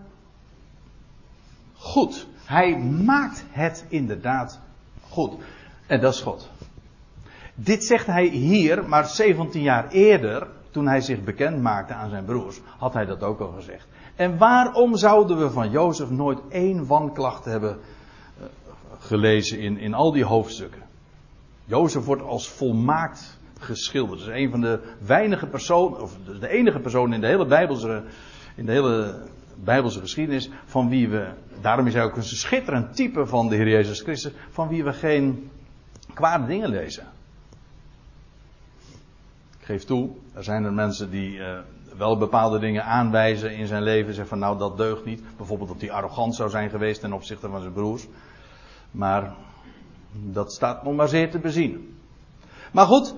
[1.75, 2.27] goed.
[2.45, 4.61] Hij maakt het inderdaad
[5.09, 5.33] goed.
[5.87, 6.51] En dat is God.
[7.55, 12.25] Dit zegt hij hier, maar 17 jaar eerder, toen hij zich bekend maakte aan zijn
[12.25, 13.87] broers, had hij dat ook al gezegd.
[14.17, 18.45] En waarom zouden we van Jozef nooit één wanklacht hebben eh,
[18.99, 20.83] gelezen in, in al die hoofdstukken?
[21.71, 24.19] Jozef wordt als volmaakt geschilderd.
[24.19, 28.03] Dat is een van de weinige personen, of de enige persoon in de hele Bijbelse,
[28.55, 29.23] in de hele
[29.55, 31.29] Bijbelse geschiedenis, van wie we,
[31.61, 34.93] daarom is hij ook een schitterend type van de Heer Jezus Christus, van wie we
[34.93, 35.51] geen
[36.15, 37.07] kwade dingen lezen.
[39.59, 41.59] Ik geef toe, er zijn er mensen die uh,
[41.97, 45.23] wel bepaalde dingen aanwijzen in zijn leven, zeggen van nou dat deugt niet.
[45.37, 48.07] Bijvoorbeeld dat hij arrogant zou zijn geweest ten opzichte van zijn broers.
[48.91, 49.35] Maar
[50.13, 51.99] dat staat nog maar zeer te bezien.
[52.73, 53.15] Maar goed,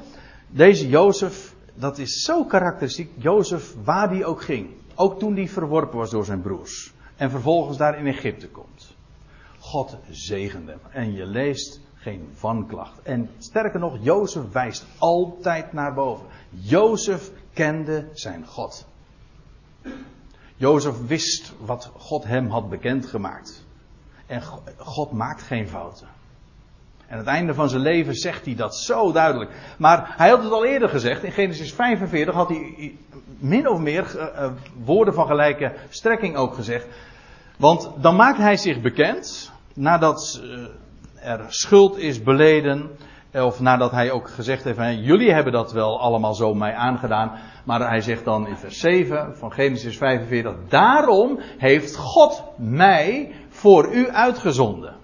[0.48, 3.10] deze Jozef, dat is zo karakteristiek.
[3.14, 4.68] Jozef, waar die ook ging.
[4.94, 6.92] Ook toen hij verworpen was door zijn broers.
[7.16, 8.94] En vervolgens daar in Egypte komt.
[9.58, 10.80] God zegende hem.
[10.90, 13.02] En je leest geen vanklacht.
[13.02, 16.26] En sterker nog, Jozef wijst altijd naar boven.
[16.50, 18.86] Jozef kende zijn God.
[20.56, 23.64] Jozef wist wat God hem had bekendgemaakt.
[24.26, 24.42] En
[24.76, 26.08] God maakt geen fouten.
[27.12, 29.50] En het einde van zijn leven zegt hij dat zo duidelijk.
[29.78, 31.22] Maar hij had het al eerder gezegd.
[31.22, 32.94] In Genesis 45 had hij
[33.38, 34.50] min of meer uh,
[34.84, 36.86] woorden van gelijke strekking ook gezegd.
[37.56, 39.52] Want dan maakt hij zich bekend.
[39.74, 42.90] Nadat uh, er schuld is beleden.
[43.32, 47.38] Of nadat hij ook gezegd heeft: Jullie hebben dat wel allemaal zo mij aangedaan.
[47.64, 53.94] Maar hij zegt dan in vers 7 van Genesis 45: Daarom heeft God mij voor
[53.94, 55.00] u uitgezonden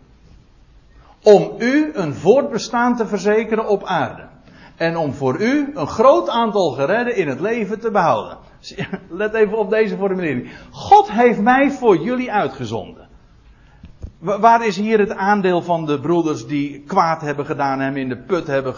[1.22, 4.28] om u een voortbestaan te verzekeren op aarde.
[4.76, 8.38] En om voor u een groot aantal geredden in het leven te behouden.
[9.10, 10.50] Let even op deze formulering.
[10.70, 13.08] God heeft mij voor jullie uitgezonden.
[14.18, 18.18] Waar is hier het aandeel van de broeders die kwaad hebben gedaan, hem in de
[18.18, 18.74] put hebben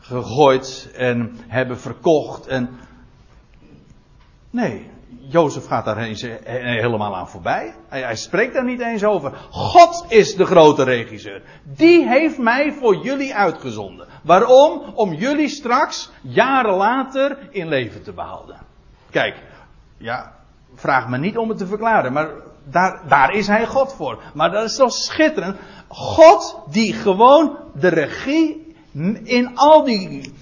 [0.00, 2.46] gegooid en hebben verkocht?
[2.46, 2.70] En...
[4.50, 7.74] Nee, Jozef gaat daar helemaal aan voorbij.
[7.88, 9.32] Hij, hij, spreekt daar niet eens over.
[9.50, 11.42] God is de grote regisseur.
[11.62, 14.06] Die heeft mij voor jullie uitgezonden.
[14.22, 14.82] Waarom?
[14.94, 18.56] Om jullie straks, jaren later, in leven te behouden.
[19.10, 19.36] Kijk,
[19.96, 20.32] ja,
[20.74, 22.28] vraag me niet om het te verklaren, maar
[22.64, 24.22] daar, daar is hij God voor.
[24.34, 25.56] Maar dat is toch schitterend.
[25.88, 28.74] God die gewoon de regie
[29.24, 30.32] in al die,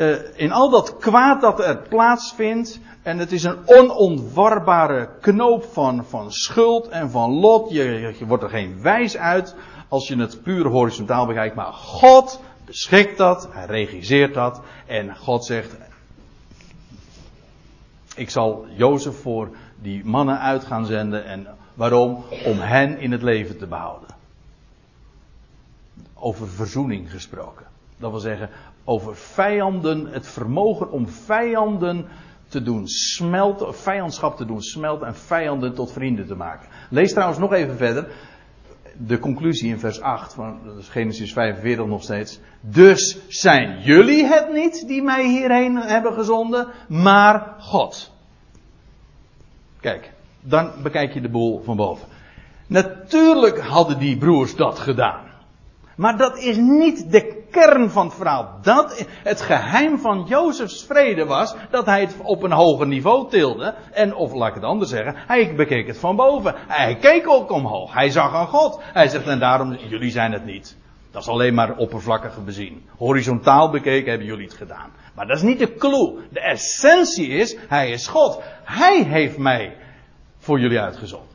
[0.00, 6.04] uh, in al dat kwaad dat er plaatsvindt, en het is een onontwarbare knoop van,
[6.04, 7.70] van schuld en van lot.
[7.70, 9.54] Je, wordt er geen wijs uit
[9.88, 11.54] als je het puur horizontaal bekijkt.
[11.54, 14.60] Maar God beschikt dat, hij regisseert dat.
[14.86, 15.76] En God zegt,
[18.14, 19.48] ik zal Jozef voor
[19.82, 21.24] die mannen uit gaan zenden.
[21.24, 22.24] En waarom?
[22.44, 24.08] Om hen in het leven te behouden.
[26.14, 27.66] Over verzoening gesproken.
[27.96, 28.50] Dat wil zeggen,
[28.84, 32.06] over vijanden, het vermogen om vijanden
[32.48, 36.68] te doen smelten, vijandschap te doen smelten en vijanden tot vrienden te maken.
[36.90, 38.08] Lees trouwens nog even verder.
[38.96, 42.40] De conclusie in vers 8 van Genesis 45 nog steeds.
[42.60, 48.12] Dus zijn jullie het niet die mij hierheen hebben gezonden, maar God.
[49.80, 52.08] Kijk, dan bekijk je de boel van boven.
[52.66, 55.29] Natuurlijk hadden die broers dat gedaan.
[56.00, 58.58] Maar dat is niet de kern van het verhaal.
[58.62, 63.74] Dat, het geheim van Jozefs vrede was dat hij het op een hoger niveau tilde.
[63.92, 66.54] En, of laat ik het anders zeggen, hij bekeek het van boven.
[66.56, 67.92] Hij keek ook omhoog.
[67.92, 68.80] Hij zag aan God.
[68.82, 70.76] Hij zegt, en daarom, jullie zijn het niet.
[71.10, 72.84] Dat is alleen maar oppervlakkig bezien.
[72.96, 74.90] Horizontaal bekeken hebben jullie het gedaan.
[75.14, 76.18] Maar dat is niet de clue.
[76.30, 78.42] De essentie is, hij is God.
[78.64, 79.76] Hij heeft mij
[80.38, 81.28] voor jullie uitgezonden.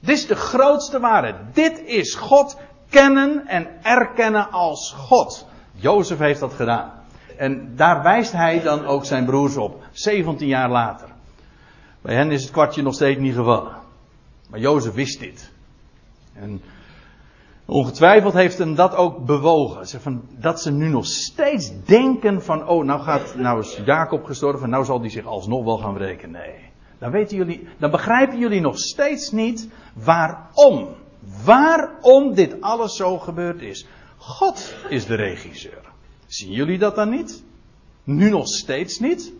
[0.00, 1.36] Dit is de grootste waarheid.
[1.52, 2.56] Dit is God
[2.92, 5.46] kennen en erkennen als God.
[5.74, 6.90] Jozef heeft dat gedaan.
[7.36, 11.08] En daar wijst hij dan ook zijn broers op, 17 jaar later.
[12.00, 13.76] Bij hen is het kwartje nog steeds niet gevallen.
[14.50, 15.52] Maar Jozef wist dit.
[16.32, 16.62] En
[17.64, 20.00] ongetwijfeld heeft hem dat ook bewogen.
[20.00, 24.70] Van, dat ze nu nog steeds denken van, oh nou gaat, nou is Jacob gestorven,
[24.70, 26.30] nou zal hij zich alsnog wel gaan wreken.
[26.30, 26.70] Nee.
[26.98, 30.88] Dan weten jullie, dan begrijpen jullie nog steeds niet waarom
[31.44, 33.86] waarom dit alles zo gebeurd is.
[34.16, 35.90] God is de regisseur.
[36.26, 37.44] Zien jullie dat dan niet?
[38.04, 39.32] Nu nog steeds niet?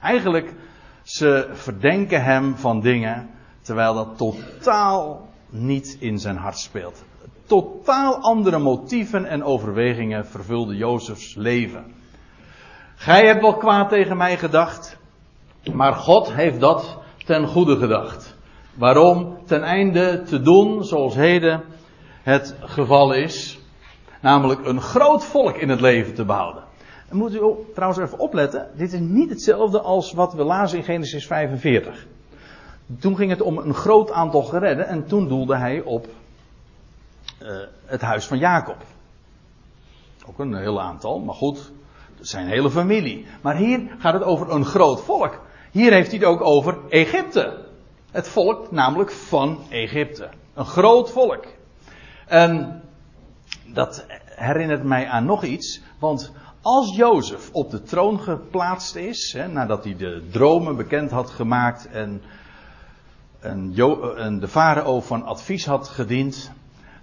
[0.00, 0.54] Eigenlijk,
[1.02, 3.30] ze verdenken hem van dingen,
[3.60, 7.04] terwijl dat totaal niet in zijn hart speelt.
[7.46, 11.94] Totaal andere motieven en overwegingen vervulden Jozefs leven.
[12.94, 14.96] Gij hebt wel kwaad tegen mij gedacht,
[15.72, 18.33] maar God heeft dat ten goede gedacht.
[18.74, 19.36] Waarom?
[19.44, 21.62] Ten einde te doen zoals heden
[22.22, 23.58] het geval is.
[24.20, 26.62] Namelijk een groot volk in het leven te behouden.
[27.08, 27.40] En moet u
[27.74, 28.70] trouwens even opletten.
[28.76, 32.06] Dit is niet hetzelfde als wat we lazen in Genesis 45.
[32.98, 34.86] Toen ging het om een groot aantal geredden.
[34.86, 36.06] En toen doelde hij op
[37.42, 37.48] uh,
[37.84, 38.76] het huis van Jacob.
[40.26, 41.18] Ook een heel aantal.
[41.18, 41.72] Maar goed,
[42.20, 43.26] zijn hele familie.
[43.40, 45.40] Maar hier gaat het over een groot volk.
[45.70, 47.63] Hier heeft hij het ook over Egypte.
[48.14, 50.28] Het volk namelijk van Egypte.
[50.54, 51.46] Een groot volk.
[52.26, 52.82] En
[53.66, 55.80] dat herinnert mij aan nog iets.
[55.98, 61.30] Want als Jozef op de troon geplaatst is, hè, nadat hij de dromen bekend had
[61.30, 62.22] gemaakt en,
[63.40, 63.72] en,
[64.40, 66.52] de farao van advies had gediend,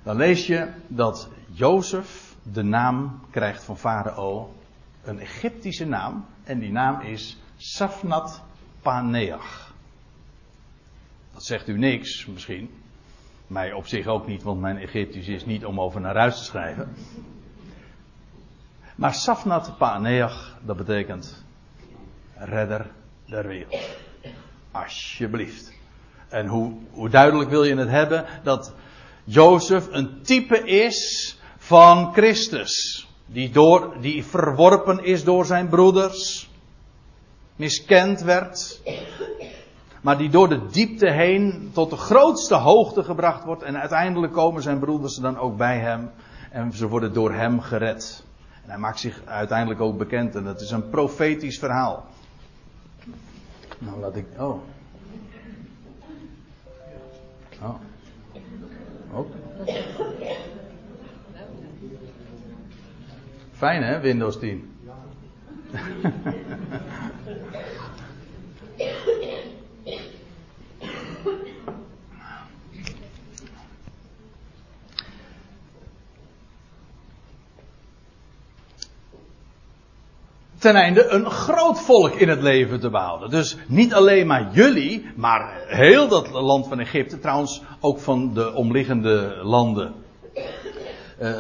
[0.04, 4.54] dan lees je dat Jozef de naam krijgt van farao,
[5.04, 8.42] een Egyptische naam, en die naam is Safnat
[8.82, 9.71] Paneach.
[11.34, 12.70] Dat zegt u niks misschien.
[13.48, 16.44] Mij op zich ook niet, want mijn Egyptisch is niet om over naar huis te
[16.44, 16.96] schrijven.
[18.96, 21.44] Maar Safnat Paneach, dat betekent
[22.36, 22.92] redder
[23.26, 23.98] der wereld.
[24.72, 25.74] Alsjeblieft.
[26.30, 28.74] En hoe, hoe duidelijk wil je het hebben dat
[29.24, 33.08] Jozef een type is van Christus.
[33.26, 36.50] Die, door, die verworpen is door zijn broeders.
[37.56, 38.82] Miskend werd.
[40.02, 43.64] Maar die door de diepte heen tot de grootste hoogte gebracht wordt.
[43.64, 46.12] En uiteindelijk komen zijn broeders dan ook bij hem.
[46.52, 48.24] En ze worden door hem gered.
[48.64, 50.36] En hij maakt zich uiteindelijk ook bekend.
[50.36, 52.06] En dat is een profetisch verhaal.
[53.78, 54.26] Nou, laat ik.
[54.38, 54.62] Oh.
[57.62, 57.76] Oh.
[59.14, 59.26] Oh.
[63.52, 64.70] Fijn hè, Windows 10.
[80.62, 83.30] ten einde een groot volk in het leven te behouden.
[83.30, 88.54] Dus niet alleen maar jullie, maar heel dat land van Egypte, trouwens ook van de
[88.54, 89.94] omliggende landen,
[91.22, 91.36] uh,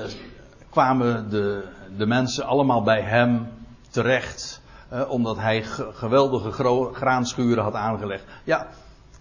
[0.69, 1.63] kwamen de,
[1.97, 3.47] de mensen allemaal bij hem
[3.89, 4.61] terecht,
[4.93, 6.51] uh, omdat hij geweldige
[6.93, 8.23] graanschuren had aangelegd.
[8.43, 8.67] Ja,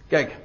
[0.07, 0.37] kijk,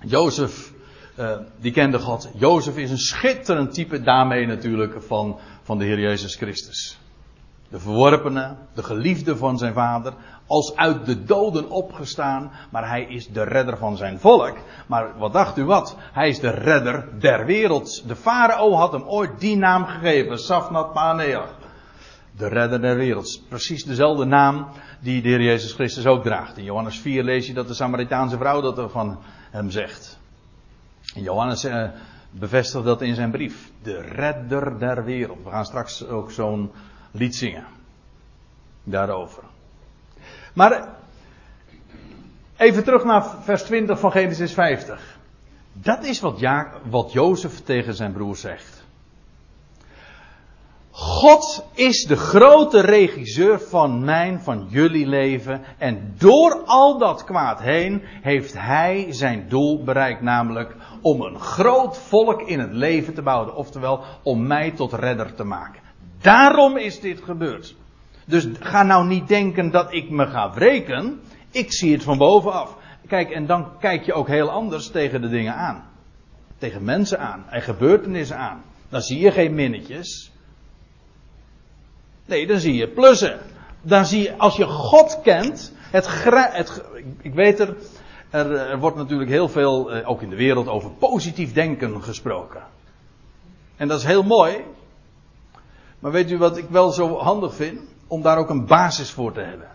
[0.00, 0.72] Jozef,
[1.18, 2.30] uh, die kende God.
[2.34, 6.98] Jozef is een schitterend type daarmee natuurlijk van, van de Heer Jezus Christus
[7.68, 10.12] de verworpene, de geliefde van zijn vader,
[10.46, 14.56] als uit de doden opgestaan, maar hij is de redder van zijn volk.
[14.86, 15.96] Maar wat dacht u wat?
[16.12, 18.08] Hij is de redder der wereld.
[18.08, 21.54] De farao had hem ooit die naam gegeven, Safnat Paneach.
[22.36, 23.42] De redder der wereld.
[23.48, 24.66] Precies dezelfde naam
[25.00, 26.58] die de Heer Jezus Christus ook draagt.
[26.58, 29.18] In Johannes 4 lees je dat de Samaritaanse vrouw dat er van
[29.50, 30.18] hem zegt.
[31.14, 31.88] Johannes eh,
[32.30, 33.70] bevestigt dat in zijn brief.
[33.82, 35.44] De redder der wereld.
[35.44, 36.70] We gaan straks ook zo'n
[37.18, 37.66] liet zingen.
[38.82, 39.42] Daarover.
[40.54, 40.88] Maar
[42.56, 45.18] even terug naar vers 20 van Genesis 50.
[45.72, 48.84] Dat is wat, ja, wat Jozef tegen zijn broer zegt.
[50.90, 55.62] God is de grote regisseur van mijn, van jullie leven.
[55.78, 60.20] En door al dat kwaad heen heeft hij zijn doel bereikt.
[60.20, 63.54] Namelijk om een groot volk in het leven te bouwen.
[63.54, 65.82] Oftewel om mij tot redder te maken.
[66.26, 67.74] Daarom is dit gebeurd.
[68.24, 71.20] Dus ga nou niet denken dat ik me ga wreken.
[71.50, 72.76] Ik zie het van bovenaf.
[73.06, 75.84] Kijk, en dan kijk je ook heel anders tegen de dingen aan.
[76.58, 78.62] Tegen mensen aan en gebeurtenissen aan.
[78.88, 80.30] Dan zie je geen minnetjes.
[82.24, 83.38] Nee, dan zie je plussen.
[83.82, 86.84] Dan zie je, als je God kent, het, het
[87.20, 87.76] ik weet er,
[88.30, 92.62] er, wordt natuurlijk heel veel, eh, ook in de wereld, over positief denken gesproken.
[93.76, 94.64] En dat is heel mooi,
[95.98, 97.80] maar weet u wat ik wel zo handig vind?
[98.06, 99.68] Om daar ook een basis voor te hebben.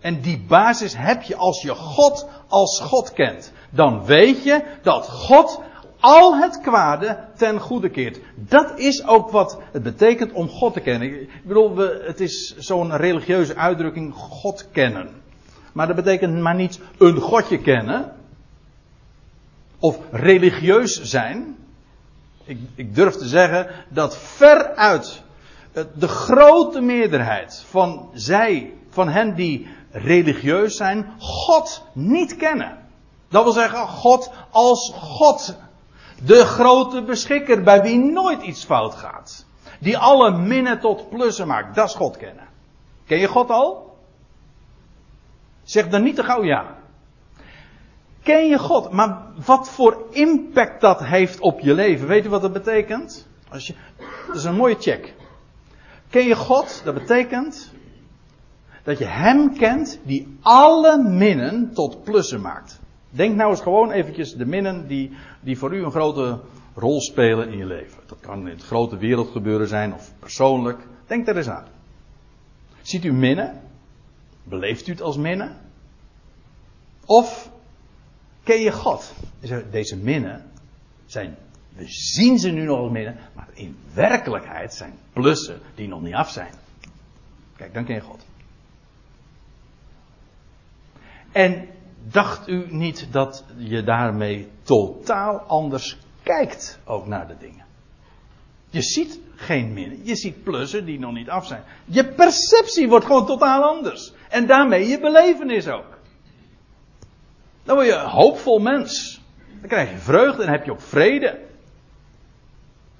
[0.00, 3.52] En die basis heb je als je God als God kent.
[3.70, 5.60] Dan weet je dat God
[6.00, 8.20] al het kwade ten goede keert.
[8.34, 11.20] Dat is ook wat het betekent om God te kennen.
[11.20, 15.08] Ik bedoel, het is zo'n religieuze uitdrukking, God kennen.
[15.72, 18.12] Maar dat betekent maar niet een Godje kennen.
[19.78, 21.56] Of religieus zijn
[22.44, 25.22] ik, ik durf te zeggen dat veruit
[25.94, 32.78] de grote meerderheid van zij, van hen die religieus zijn, God niet kennen.
[33.28, 35.56] Dat wil zeggen, God als God.
[36.24, 39.46] De grote beschikker bij wie nooit iets fout gaat.
[39.80, 41.74] Die alle minnen tot plussen maakt.
[41.74, 42.46] Dat is God kennen.
[43.06, 43.96] Ken je God al?
[45.62, 46.76] Zeg dan niet te gauw ja.
[48.22, 48.90] Ken je God?
[48.90, 52.08] Maar wat voor impact dat heeft op je leven.
[52.08, 53.28] Weet je wat dat betekent?
[53.48, 53.74] Als je,
[54.26, 55.14] dat is een mooie check.
[56.10, 56.80] Ken je God?
[56.84, 57.72] Dat betekent
[58.82, 62.80] dat je Hem kent die alle minnen tot plussen maakt.
[63.10, 66.40] Denk nou eens gewoon eventjes de minnen die, die voor u een grote
[66.74, 68.02] rol spelen in je leven.
[68.06, 70.86] Dat kan in het grote wereldgebeuren zijn of persoonlijk.
[71.06, 71.66] Denk er eens aan.
[72.82, 73.60] Ziet u minnen?
[74.44, 75.56] Beleeft u het als minnen?
[77.06, 77.51] Of
[78.42, 79.12] ken je God?
[79.70, 80.50] Deze minnen
[81.06, 81.36] zijn,
[81.68, 86.14] we zien ze nu nog als minnen, maar in werkelijkheid zijn plussen die nog niet
[86.14, 86.54] af zijn.
[87.56, 88.24] Kijk, dan ken je God.
[91.32, 91.68] En
[92.02, 97.64] dacht u niet dat je daarmee totaal anders kijkt ook naar de dingen?
[98.70, 101.62] Je ziet geen min, je ziet plussen die nog niet af zijn.
[101.84, 104.12] Je perceptie wordt gewoon totaal anders.
[104.28, 105.91] En daarmee je belevenis ook.
[107.64, 109.20] Dan word je een hoopvol mens.
[109.60, 111.38] Dan krijg je vreugde en heb je ook vrede.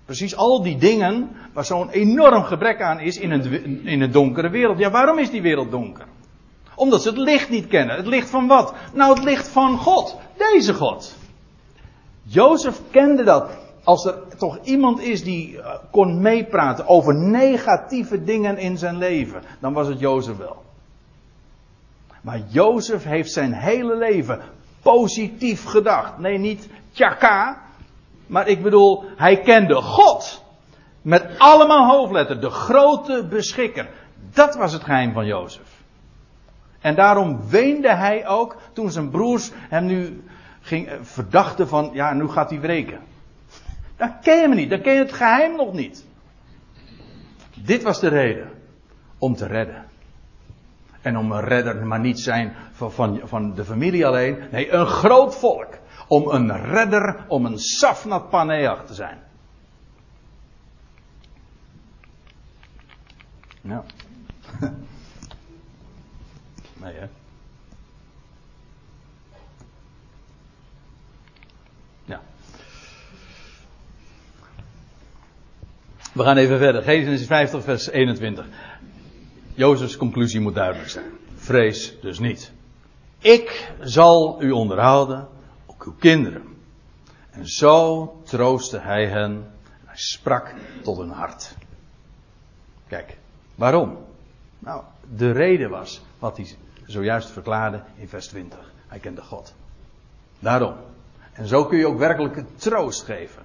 [0.05, 4.51] Precies al die dingen waar zo'n enorm gebrek aan is in een, in een donkere
[4.51, 4.79] wereld.
[4.79, 6.07] Ja, waarom is die wereld donker?
[6.75, 7.97] Omdat ze het licht niet kennen.
[7.97, 8.75] Het licht van wat?
[8.93, 10.19] Nou, het licht van God.
[10.37, 11.17] Deze God.
[12.23, 13.51] Jozef kende dat.
[13.85, 19.43] Als er toch iemand is die eh, kon meepraten over negatieve dingen in zijn leven,
[19.61, 20.63] dan was het Jozef wel.
[22.23, 24.41] Maar Jozef heeft zijn hele leven
[24.83, 26.19] positief gedacht.
[26.19, 27.63] Nee, niet tjaka.
[28.27, 30.45] Maar ik bedoel, hij kende God.
[31.03, 32.41] Met allemaal hoofdletter.
[32.41, 33.89] De grote beschikker.
[34.33, 35.81] Dat was het geheim van Jozef.
[36.81, 40.25] En daarom weende hij ook toen zijn broers hem nu
[40.61, 43.01] ging, eh, verdachten van, ja, nu gaat hij wreken.
[43.97, 46.07] Dat ken je hem niet, dan ken je het geheim nog niet.
[47.65, 48.51] Dit was de reden
[49.19, 49.85] om te redden.
[51.03, 54.39] En om een redder maar niet zijn van, van, van de familie alleen.
[54.51, 55.79] Nee, een groot volk.
[56.09, 59.19] Om een redder, om een Safnat Paneach te zijn.
[63.61, 63.85] Ja.
[66.83, 67.07] Nee, hè?
[72.05, 72.21] Ja.
[76.13, 76.83] We gaan even verder.
[76.83, 78.47] Genesis 50, vers 21.
[79.55, 81.11] Jozefs conclusie moet duidelijk zijn.
[81.35, 82.53] Vrees dus niet.
[83.19, 85.29] Ik zal u onderhouden,
[85.67, 86.57] ook uw kinderen.
[87.31, 89.51] En zo troostte hij hen.
[89.85, 91.55] Hij sprak tot hun hart.
[92.89, 93.17] Kijk,
[93.55, 93.99] waarom?
[94.59, 94.83] Nou,
[95.17, 98.73] de reden was wat hij zojuist verklaarde in vers 20.
[98.87, 99.55] Hij kende God.
[100.39, 100.75] Daarom.
[101.33, 103.43] En zo kun je ook werkelijke troost geven.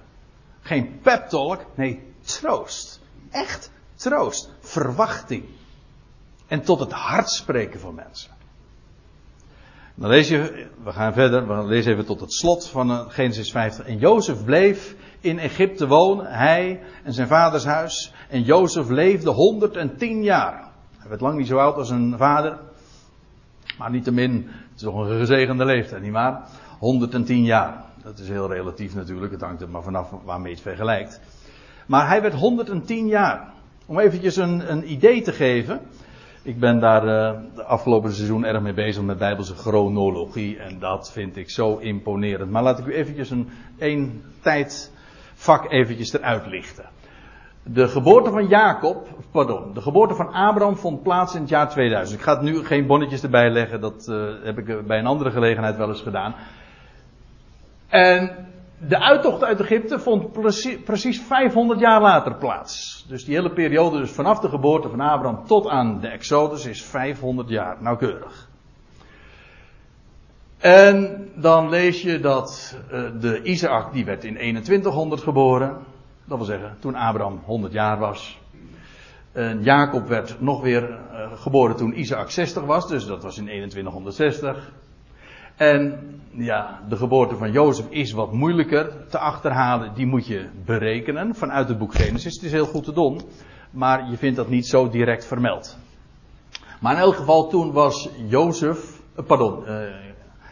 [0.60, 3.00] Geen pep talk, nee, troost.
[3.30, 4.50] Echt troost.
[4.60, 5.44] Verwachting.
[6.48, 8.30] En tot het hart spreken van mensen.
[9.94, 13.50] Dan lees je, we gaan verder, we lezen even tot het slot van eh, Genesis
[13.50, 13.86] 50.
[13.86, 18.12] En Jozef bleef in Egypte wonen, hij en zijn vaders huis.
[18.28, 20.68] En Jozef leefde 110 jaar.
[20.98, 22.58] Hij werd lang niet zo oud als zijn vader.
[23.78, 26.48] Maar niettemin, het is toch een gezegende leeftijd, nietwaar?
[26.78, 27.84] 110 jaar.
[28.02, 31.20] Dat is heel relatief natuurlijk, het hangt er maar vanaf waarmee het vergelijkt.
[31.86, 33.48] Maar hij werd 110 jaar.
[33.86, 35.80] Om eventjes een, een idee te geven.
[36.48, 40.58] Ik ben daar uh, de afgelopen seizoen erg mee bezig met bijbelse chronologie.
[40.58, 42.50] En dat vind ik zo imponerend.
[42.50, 46.84] Maar laat ik u eventjes een één tijdvak eventjes eruit lichten.
[47.62, 52.18] De geboorte van Jacob, pardon, de geboorte van Abraham vond plaats in het jaar 2000.
[52.18, 55.76] Ik ga nu geen bonnetjes erbij leggen, dat uh, heb ik bij een andere gelegenheid
[55.76, 56.34] wel eens gedaan.
[57.88, 58.30] En
[58.78, 63.04] de uittocht uit Egypte vond precies, precies 500 jaar later plaats.
[63.08, 66.84] Dus die hele periode, dus vanaf de geboorte van Abraham tot aan de Exodus, is
[66.84, 68.48] 500 jaar, nauwkeurig.
[70.58, 75.76] En dan lees je dat uh, de Isaac, die werd in 2100 geboren.
[76.24, 78.38] Dat wil zeggen, toen Abraham 100 jaar was.
[79.32, 83.44] En Jacob werd nog weer uh, geboren toen Isaac 60 was, dus dat was in
[83.44, 84.72] 2160.
[85.58, 85.98] En
[86.30, 89.94] ja, de geboorte van Jozef is wat moeilijker te achterhalen.
[89.94, 92.34] Die moet je berekenen vanuit het boek Genesis.
[92.34, 93.20] Het is heel goed te doen,
[93.70, 95.78] maar je vindt dat niet zo direct vermeld.
[96.80, 99.80] Maar in elk geval, toen was Jozef, uh, pardon, uh,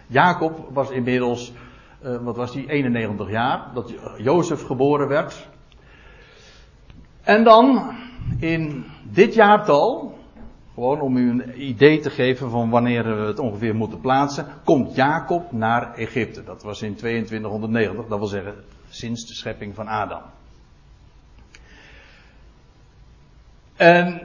[0.07, 1.53] Jacob was inmiddels,
[2.05, 5.49] uh, wat was hij, 91 jaar, dat Jozef geboren werd.
[7.23, 7.97] En dan
[8.39, 10.16] in dit jaartal,
[10.77, 14.95] gewoon om u een idee te geven van wanneer we het ongeveer moeten plaatsen, komt
[14.95, 16.45] Jacob naar Egypte.
[16.45, 18.55] Dat was in 2290, dat wil zeggen
[18.89, 20.23] sinds de schepping van Adam.
[23.77, 24.21] En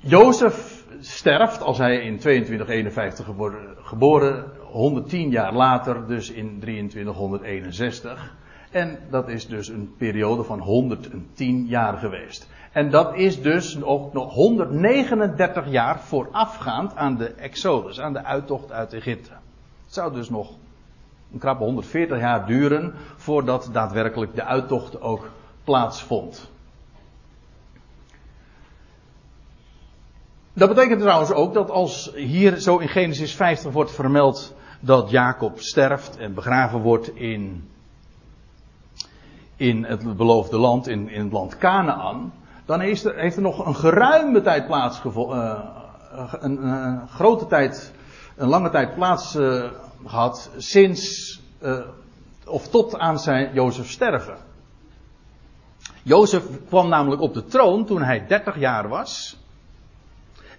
[0.00, 8.34] Jozef sterft als hij in 2251 geboren, geboren 110 jaar later, dus in 2361.
[8.70, 12.48] En dat is dus een periode van 110 jaar geweest.
[12.76, 18.72] En dat is dus ook nog 139 jaar voorafgaand aan de Exodus, aan de uittocht
[18.72, 19.30] uit Egypte.
[19.84, 20.50] Het zou dus nog
[21.32, 25.30] een krappe 140 jaar duren voordat daadwerkelijk de uittocht ook
[25.64, 26.50] plaatsvond.
[30.52, 35.60] Dat betekent trouwens ook dat als hier zo in Genesis 50 wordt vermeld dat Jacob
[35.60, 37.68] sterft en begraven wordt in,
[39.56, 42.32] in het beloofde land, in, in het land Canaan,
[42.66, 45.72] dan heeft er, nog een geruime tijd plaatsgevonden,
[46.14, 47.92] uh, een, een, grote tijd,
[48.36, 49.70] een lange tijd plaats uh,
[50.06, 51.78] gehad sinds, uh,
[52.46, 54.36] of tot aan zijn Jozef sterven.
[56.02, 59.38] Jozef kwam namelijk op de troon toen hij 30 jaar was.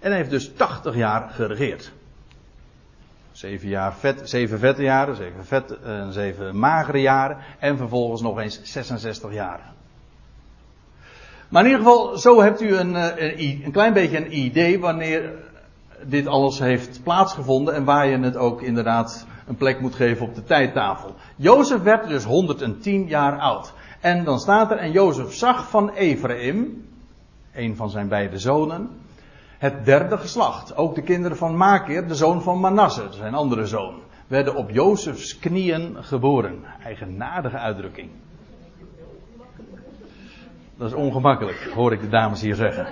[0.00, 1.92] En heeft dus 80 jaar geregeerd.
[3.32, 9.32] Zeven, jaar vet, zeven vette jaren, zeven, zeven magere jaren en vervolgens nog eens 66
[9.32, 9.76] jaren.
[11.48, 15.32] Maar in ieder geval, zo hebt u een, een, een klein beetje een idee wanneer
[16.04, 20.34] dit alles heeft plaatsgevonden en waar je het ook inderdaad een plek moet geven op
[20.34, 21.14] de tijdtafel.
[21.36, 23.72] Jozef werd dus 110 jaar oud.
[24.00, 26.86] En dan staat er, en Jozef zag van Ephraim,
[27.54, 28.90] een van zijn beide zonen,
[29.58, 30.76] het derde geslacht.
[30.76, 33.94] Ook de kinderen van Makir, de zoon van Manasse, zijn andere zoon,
[34.26, 36.64] werden op Jozefs knieën geboren.
[36.84, 38.10] Eigenaardige uitdrukking.
[40.78, 42.86] Dat is ongemakkelijk, hoor ik de dames hier zeggen.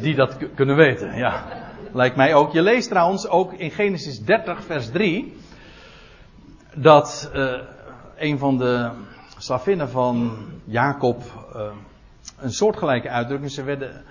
[0.00, 1.44] Die dat kunnen weten, ja.
[1.92, 2.52] Lijkt mij ook.
[2.52, 5.36] Je leest trouwens ook in Genesis 30, vers 3.
[6.74, 7.60] Dat uh,
[8.16, 8.90] een van de
[9.38, 11.22] slavinnen van Jacob
[11.56, 11.62] uh,
[12.38, 13.50] een soortgelijke uitdrukking.
[13.50, 14.04] Ze werden,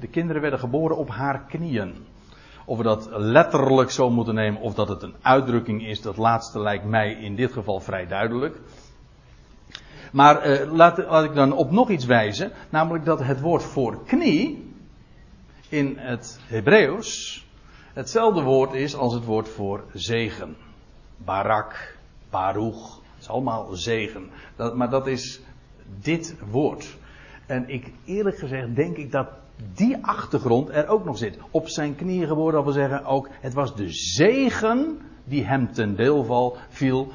[0.00, 1.94] de kinderen werden geboren op haar knieën.
[2.64, 6.60] Of we dat letterlijk zo moeten nemen, of dat het een uitdrukking is, dat laatste
[6.60, 8.56] lijkt mij in dit geval vrij duidelijk.
[10.12, 14.72] Maar uh, laat, ik dan op nog iets wijzen, namelijk dat het woord voor knie
[15.68, 17.44] in het Hebreeuws
[17.92, 20.56] hetzelfde woord is als het woord voor zegen.
[21.16, 21.96] Barak,
[22.30, 24.30] baruch, het is allemaal zegen.
[24.56, 25.40] Dat, maar dat is
[26.00, 26.96] dit woord.
[27.46, 29.28] En ik, eerlijk gezegd, denk ik dat
[29.74, 31.38] die achtergrond er ook nog zit.
[31.50, 35.96] Op zijn knieën geboren, dat wil zeggen ook, het was de zegen die hem ten
[35.96, 37.12] deel viel.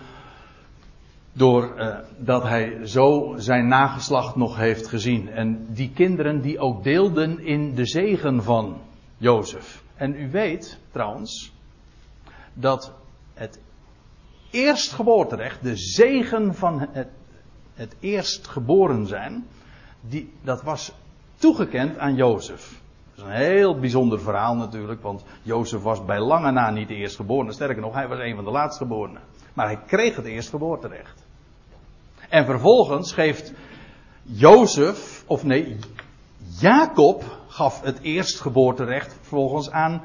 [1.37, 5.29] Doordat uh, hij zo zijn nageslacht nog heeft gezien.
[5.29, 8.77] En die kinderen die ook deelden in de zegen van
[9.17, 9.83] Jozef.
[9.95, 11.53] En u weet trouwens
[12.53, 12.93] dat
[13.33, 13.59] het
[14.51, 17.07] eerstgeboorterecht, de zegen van het,
[17.73, 19.47] het eerstgeboren zijn,
[20.01, 20.93] die, dat was
[21.35, 22.81] toegekend aan Jozef.
[23.15, 26.95] Dat is een heel bijzonder verhaal natuurlijk, want Jozef was bij lange na niet de
[26.95, 27.51] eerstgeborene.
[27.51, 29.21] Sterker nog, hij was een van de laatstgeborenen.
[29.53, 31.26] Maar hij kreeg het eerstgeboorterecht.
[32.29, 33.53] En vervolgens geeft
[34.23, 35.77] Jozef, of nee,
[36.59, 40.01] Jacob gaf het eerstgeboorterecht vervolgens aan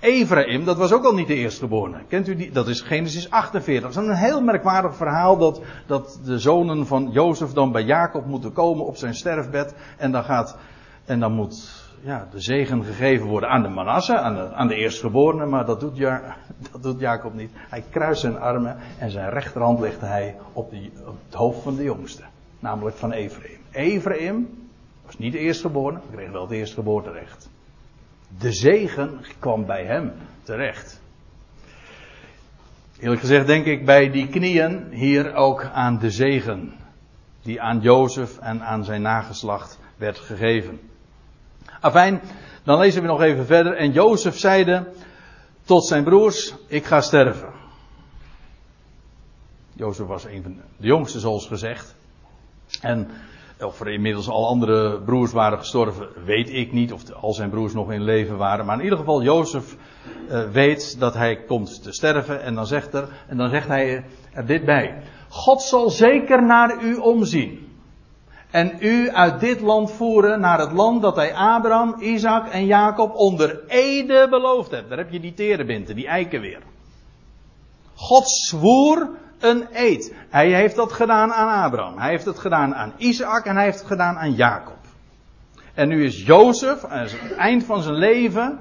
[0.00, 0.64] Ephraim.
[0.64, 2.04] Dat was ook al niet de eerstgeborene.
[2.08, 2.50] Kent u die?
[2.50, 3.92] Dat is Genesis 48.
[3.92, 8.26] Dat is een heel merkwaardig verhaal dat, dat de zonen van Jozef dan bij Jacob
[8.26, 9.74] moeten komen op zijn sterfbed.
[9.96, 10.56] En dan gaat,
[11.04, 14.74] en dan moet ja, de zegen gegeven worden aan de Manasse, aan de, aan de
[14.74, 16.36] eerstgeborene, maar dat doet, ja,
[16.72, 17.50] dat doet Jacob niet.
[17.54, 20.72] Hij kruist zijn armen en zijn rechterhand legt hij op,
[21.06, 22.22] op het hoofd van de jongste,
[22.58, 23.58] namelijk van Ephraim.
[23.70, 24.48] Ephraim
[25.06, 27.50] was niet de eerstgeborene, maar kreeg wel het eerstgeboorterecht.
[28.38, 31.00] De zegen kwam bij hem terecht.
[32.98, 36.72] Eerlijk gezegd denk ik bij die knieën hier ook aan de zegen
[37.42, 40.80] die aan Jozef en aan zijn nageslacht werd gegeven.
[41.80, 42.20] Afijn,
[42.64, 43.76] dan lezen we nog even verder.
[43.76, 44.86] En Jozef zeide
[45.64, 47.52] tot zijn broers, ik ga sterven.
[49.72, 51.94] Jozef was een van de jongsten zoals gezegd.
[52.80, 53.08] En
[53.60, 56.92] of er inmiddels al andere broers waren gestorven, weet ik niet.
[56.92, 58.66] Of al zijn broers nog in leven waren.
[58.66, 59.76] Maar in ieder geval, Jozef
[60.28, 62.42] uh, weet dat hij komt te sterven.
[62.42, 65.02] En dan, zegt er, en dan zegt hij er dit bij.
[65.28, 67.63] God zal zeker naar u omzien.
[68.54, 73.14] En u uit dit land voeren naar het land dat hij Abraham, Isaac en Jacob
[73.14, 74.88] onder ede beloofd heeft.
[74.88, 76.62] Daar heb je die terebinten, die eiken weer.
[77.94, 80.14] God zwoer een eed.
[80.28, 81.98] Hij heeft dat gedaan aan Abraham.
[81.98, 84.78] Hij heeft het gedaan aan Isaac en hij heeft het gedaan aan Jacob.
[85.74, 88.58] En nu is Jozef, aan het eind van zijn leven,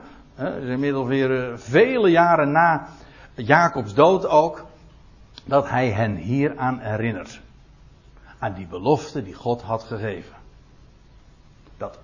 [0.68, 2.88] inmiddels weer eh, vele jaren na
[3.36, 4.66] Jacobs dood ook,
[5.46, 7.42] dat hij hen hieraan herinnert
[8.44, 10.36] aan die belofte die God had gegeven.
[11.78, 12.00] Dat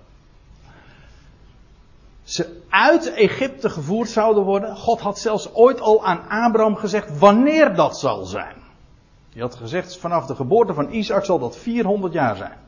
[2.24, 4.76] ze uit Egypte gevoerd zouden worden.
[4.76, 8.56] God had zelfs ooit al aan Abraham gezegd wanneer dat zal zijn.
[9.32, 12.58] Hij had gezegd vanaf de geboorte van Isaac zal dat 400 jaar zijn.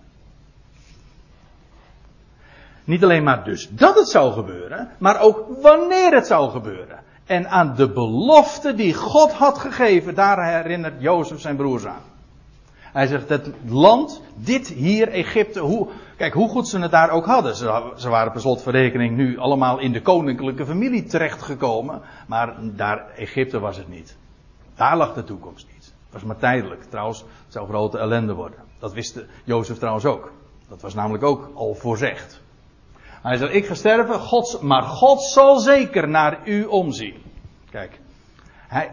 [2.84, 6.98] Niet alleen maar dus dat het zou gebeuren, maar ook wanneer het zou gebeuren.
[7.26, 12.11] En aan de belofte die God had gegeven, daar herinnert Jozef zijn broers aan.
[12.92, 17.26] Hij zegt, het land, dit hier, Egypte, hoe, kijk hoe goed ze het daar ook
[17.26, 17.56] hadden.
[17.56, 22.00] Ze, ze waren per slotverrekening nu allemaal in de koninklijke familie terechtgekomen.
[22.26, 24.16] Maar daar, Egypte was het niet.
[24.74, 25.84] Daar lag de toekomst niet.
[25.84, 26.82] Het was maar tijdelijk.
[26.82, 28.58] Trouwens, het zou grote ellende worden.
[28.78, 30.32] Dat wist Jozef trouwens ook.
[30.68, 32.40] Dat was namelijk ook al voorzegd.
[33.22, 37.22] Hij zei, ik ga sterven, God, maar God zal zeker naar u omzien.
[37.70, 38.00] Kijk,
[38.68, 38.90] hij,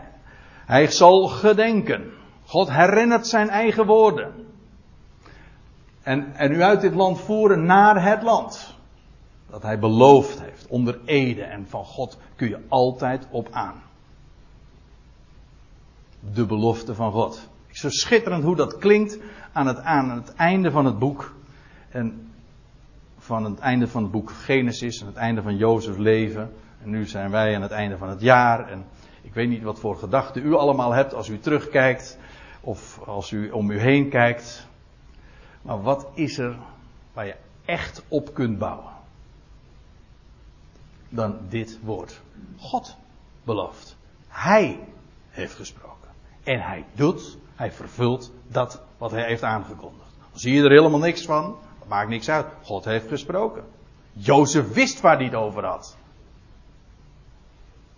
[0.65, 2.11] hij zal gedenken.
[2.49, 4.33] God herinnert zijn eigen woorden.
[6.01, 8.77] En, en u uit dit land voeren naar het land.
[9.49, 11.43] Dat hij beloofd heeft, onder ede.
[11.43, 13.81] En van God kun je altijd op aan.
[16.33, 17.49] De belofte van God.
[17.71, 19.19] Zo schitterend hoe dat klinkt
[19.53, 21.33] aan het, aan het einde van het boek.
[21.89, 22.31] En
[23.17, 26.53] van het einde van het boek Genesis, aan het einde van Jozefs leven.
[26.83, 28.69] En nu zijn wij aan het einde van het jaar.
[28.69, 28.85] En
[29.21, 32.17] ik weet niet wat voor gedachten u allemaal hebt als u terugkijkt.
[32.61, 34.67] Of als u om u heen kijkt.
[35.61, 36.57] Maar wat is er
[37.13, 37.35] waar je
[37.65, 38.93] echt op kunt bouwen?
[41.09, 42.21] Dan dit woord.
[42.57, 42.95] God
[43.43, 43.97] belooft.
[44.27, 44.79] Hij
[45.29, 46.09] heeft gesproken.
[46.43, 50.09] En hij doet, hij vervult dat wat hij heeft aangekondigd.
[50.29, 51.57] Dan zie je er helemaal niks van.
[51.87, 52.45] Maakt niks uit.
[52.63, 53.63] God heeft gesproken.
[54.13, 55.97] Jozef wist waar hij het over had.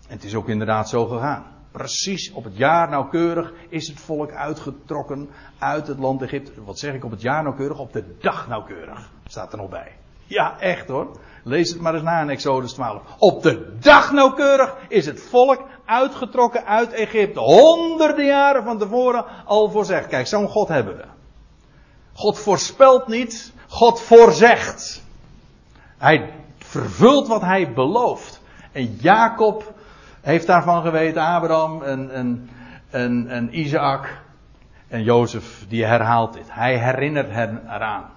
[0.07, 1.50] En het is ook inderdaad zo gegaan.
[1.71, 6.63] Precies op het jaar nauwkeurig is het volk uitgetrokken uit het land Egypte.
[6.63, 7.79] Wat zeg ik op het jaar nauwkeurig?
[7.79, 9.09] Op de dag nauwkeurig.
[9.27, 9.91] Staat er nog bij.
[10.25, 11.19] Ja, echt hoor.
[11.43, 13.01] Lees het maar eens na in Exodus 12.
[13.17, 17.39] Op de dag nauwkeurig is het volk uitgetrokken uit Egypte.
[17.39, 20.07] Honderden jaren van tevoren al voorzegd.
[20.07, 21.05] Kijk, zo'n God hebben we.
[22.13, 25.03] God voorspelt niet, God voorzegt.
[25.97, 28.41] Hij vervult wat hij belooft.
[28.71, 29.73] En Jacob
[30.21, 32.49] heeft daarvan geweten, Abraham en, en,
[32.89, 34.21] en, en Isaac
[34.87, 36.53] en Jozef, die herhaalt dit.
[36.53, 38.09] Hij herinnert hen eraan.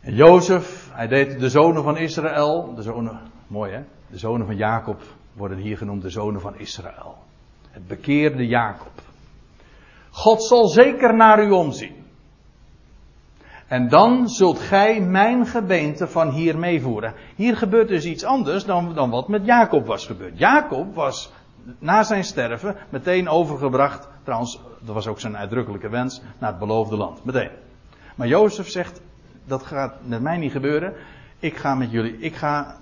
[0.00, 5.02] Jozef, hij deed de zonen van Israël, de zonen, mooi hè, de zonen van Jacob
[5.32, 7.18] worden hier genoemd de zonen van Israël.
[7.70, 8.92] Het bekeerde Jacob.
[10.10, 11.99] God zal zeker naar u omzien.
[13.70, 17.14] En dan zult gij mijn gebeente van hier meevoeren.
[17.36, 20.38] Hier gebeurt dus iets anders dan, dan wat met Jacob was gebeurd.
[20.38, 21.32] Jacob was
[21.78, 24.08] na zijn sterven meteen overgebracht.
[24.22, 26.22] Trouwens, dat was ook zijn uitdrukkelijke wens.
[26.38, 27.24] Naar het beloofde land.
[27.24, 27.50] Meteen.
[28.14, 29.00] Maar Jozef zegt:
[29.44, 30.94] Dat gaat met mij niet gebeuren.
[31.38, 32.18] Ik ga met jullie.
[32.18, 32.76] Ik ga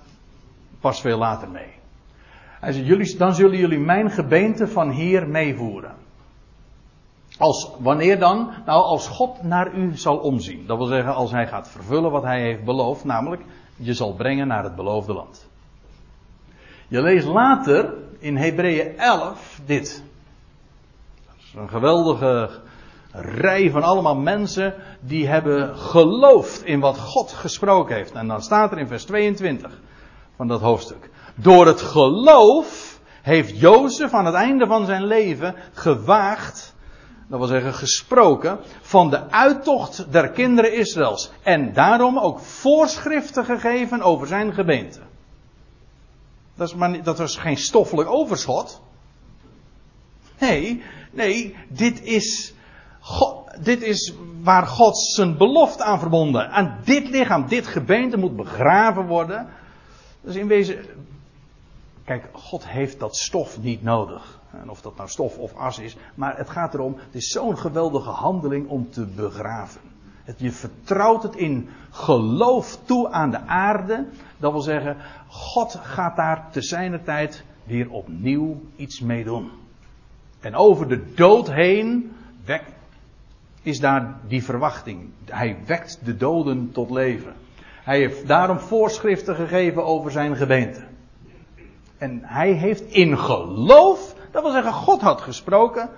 [0.79, 1.73] pas veel later mee.
[2.59, 5.95] Hij zegt: jullie, Dan zullen jullie mijn gebeente van hier meevoeren.
[7.39, 8.49] Als, wanneer dan?
[8.65, 10.65] Nou, als God naar u zal omzien.
[10.67, 13.41] Dat wil zeggen, als hij gaat vervullen wat hij heeft beloofd, namelijk
[13.75, 15.47] je zal brengen naar het beloofde land.
[16.87, 20.03] Je leest later in Hebreeën 11 dit.
[21.25, 22.49] Dat is een geweldige
[23.11, 28.11] rij van allemaal mensen die hebben geloofd in wat God gesproken heeft.
[28.11, 29.79] En dan staat er in vers 22
[30.35, 31.09] van dat hoofdstuk.
[31.35, 36.77] Door het geloof heeft Jozef aan het einde van zijn leven gewaagd
[37.29, 41.31] dat wil zeggen gesproken, van de uittocht der kinderen Israëls.
[41.43, 44.99] En daarom ook voorschriften gegeven over zijn gemeente.
[46.55, 48.81] Dat, is dat was geen stoffelijk overschot.
[50.39, 52.53] Nee, nee, dit is,
[52.99, 56.49] God, dit is waar God zijn belofte aan verbonden.
[56.49, 59.47] Aan dit lichaam, dit gebeente moet begraven worden.
[60.21, 60.85] Dus in wezen,
[62.05, 64.38] kijk, God heeft dat stof niet nodig.
[64.51, 65.97] En of dat nou stof of as is.
[66.15, 69.81] Maar het gaat erom, het is zo'n geweldige handeling om te begraven.
[70.23, 74.07] Het, je vertrouwt het in geloof toe aan de aarde.
[74.37, 74.97] Dat wil zeggen,
[75.27, 79.51] God gaat daar te zijner tijd weer opnieuw iets mee doen.
[80.39, 82.11] En over de dood heen
[83.61, 85.09] is daar die verwachting.
[85.25, 87.33] Hij wekt de doden tot leven.
[87.83, 90.81] Hij heeft daarom voorschriften gegeven over zijn gemeente.
[91.97, 95.89] En hij heeft in geloof dat wil zeggen, God had gesproken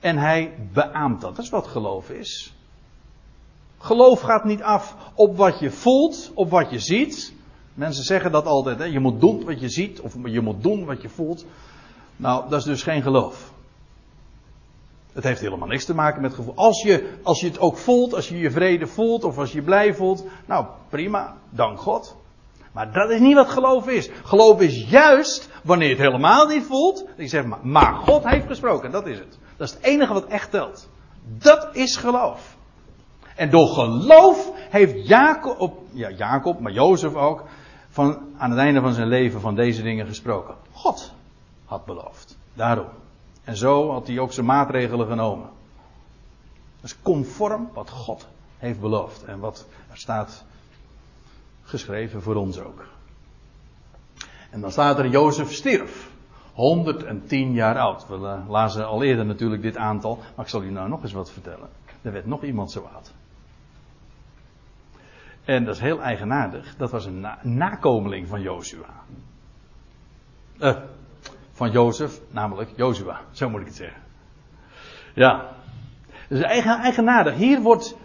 [0.00, 1.36] en hij beaamt dat.
[1.36, 2.54] Dat is wat geloof is.
[3.78, 7.34] Geloof gaat niet af op wat je voelt, op wat je ziet.
[7.74, 8.84] Mensen zeggen dat altijd, hè?
[8.84, 11.44] je moet doen wat je ziet of je moet doen wat je voelt.
[12.16, 13.52] Nou, dat is dus geen geloof.
[15.12, 16.54] Het heeft helemaal niks te maken met gevoel.
[16.56, 19.58] Als je, als je het ook voelt, als je je vrede voelt of als je
[19.58, 22.16] je blij voelt, nou prima, dank God.
[22.76, 24.10] Maar dat is niet wat geloof is.
[24.24, 26.96] Geloof is juist wanneer je het helemaal niet voelt.
[27.06, 29.38] Dat je zegt, maar, maar God heeft gesproken, dat is het.
[29.56, 30.88] Dat is het enige wat echt telt.
[31.24, 32.56] Dat is geloof.
[33.36, 37.44] En door geloof heeft Jacob, ja Jacob, maar Jozef ook,
[37.88, 40.54] van, aan het einde van zijn leven van deze dingen gesproken.
[40.72, 41.12] God
[41.64, 42.38] had beloofd.
[42.54, 42.88] Daarom.
[43.44, 45.48] En zo had hij ook zijn maatregelen genomen.
[46.82, 48.26] Is conform wat God
[48.58, 49.24] heeft beloofd.
[49.24, 50.44] En wat er staat
[51.66, 52.84] geschreven voor ons ook.
[54.50, 56.10] En dan staat er Jozef stierf.
[56.52, 58.06] 110 jaar oud.
[58.08, 60.16] We uh, lazen al eerder natuurlijk dit aantal.
[60.16, 61.68] Maar ik zal u nou nog eens wat vertellen.
[62.02, 63.12] Er werd nog iemand zo oud.
[65.44, 66.76] En dat is heel eigenaardig.
[66.76, 69.02] Dat was een nakomeling van Jozua.
[70.58, 70.76] Uh,
[71.52, 73.20] van Jozef, namelijk Jozua.
[73.30, 74.02] Zo moet ik het zeggen.
[75.14, 75.52] Ja.
[76.28, 77.34] Dus eigen, eigenaardig.
[77.34, 77.96] Hier wordt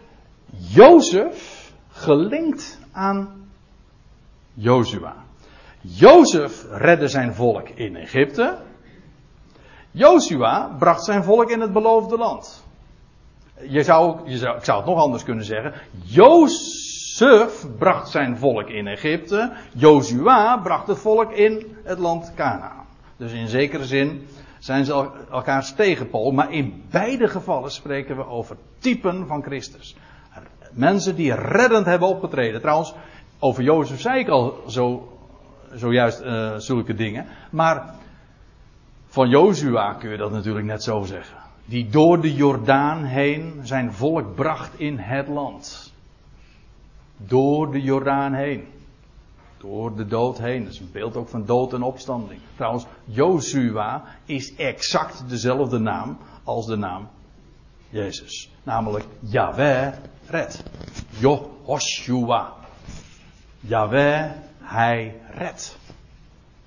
[0.49, 3.40] Jozef gelinkt aan
[4.53, 5.15] Jozua.
[5.81, 8.57] Jozef redde zijn volk in Egypte.
[9.91, 12.65] Jozua bracht zijn volk in het beloofde land.
[13.67, 15.73] Je zou, je zou, ik zou het nog anders kunnen zeggen.
[16.03, 19.53] Jozef bracht zijn volk in Egypte.
[19.73, 22.85] Jozua bracht het volk in het land Canaan.
[23.17, 24.27] Dus in zekere zin
[24.59, 26.31] zijn ze elkaars tegenpool.
[26.31, 29.95] Maar in beide gevallen spreken we over typen van Christus.
[30.71, 32.61] Mensen die reddend hebben opgetreden.
[32.61, 32.93] Trouwens,
[33.43, 35.11] over Jozef zei ik al zo,
[35.73, 37.25] zojuist uh, zulke dingen.
[37.51, 37.95] Maar
[39.07, 41.37] van Jozua kun je dat natuurlijk net zo zeggen.
[41.65, 45.93] Die door de Jordaan heen zijn volk bracht in het land.
[47.17, 48.67] Door de Jordaan heen.
[49.57, 50.63] Door de dood heen.
[50.63, 52.41] Dat is een beeld ook van dood en opstanding.
[52.55, 57.07] Trouwens, Jozua is exact dezelfde naam als de naam
[57.89, 58.51] Jezus.
[58.63, 59.93] Namelijk Yahweh
[60.27, 60.63] red.
[61.09, 62.60] Jehoshua.
[63.61, 65.77] Yahweh, hij redt.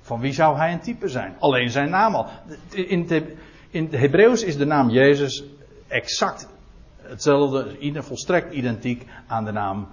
[0.01, 1.35] Van wie zou hij een type zijn?
[1.39, 2.27] Alleen zijn naam al.
[2.71, 3.25] In het,
[3.71, 5.45] in het Hebreeuws is de naam Jezus
[5.89, 6.49] exact
[6.97, 9.89] hetzelfde, volstrekt identiek aan de naam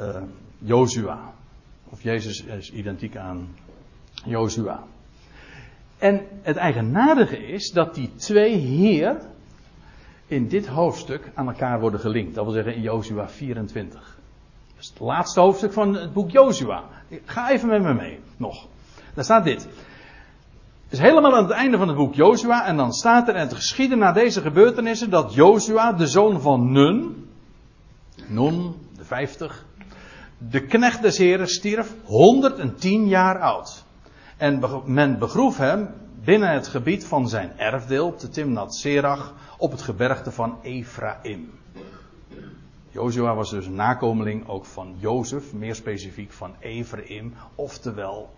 [0.00, 0.16] uh,
[0.58, 1.32] Jozua.
[1.84, 3.56] Of Jezus is identiek aan
[4.24, 4.82] Jozua.
[5.98, 9.20] En het eigenaardige is dat die twee hier
[10.26, 12.34] in dit hoofdstuk aan elkaar worden gelinkt.
[12.34, 14.17] Dat wil zeggen in Jozua 24.
[14.78, 16.84] Dat is het laatste hoofdstuk van het boek Jozua.
[17.24, 18.66] Ga even met me mee, nog.
[19.14, 19.62] Daar staat dit.
[19.62, 22.66] Het is helemaal aan het einde van het boek Jozua.
[22.66, 26.72] En dan staat er in het geschieden na deze gebeurtenissen dat Jozua, de zoon van
[26.72, 27.28] Nun,
[28.26, 29.64] Nun, de 50,
[30.38, 33.84] de knecht des heren stierf 110 jaar oud.
[34.36, 35.88] En men begroef hem
[36.24, 41.57] binnen het gebied van zijn erfdeel, te Timnat Serach, op het gebergte van Ephraim.
[42.98, 48.30] Jozua was dus een nakomeling ook van Jozef, meer specifiek van Ephraim, oftewel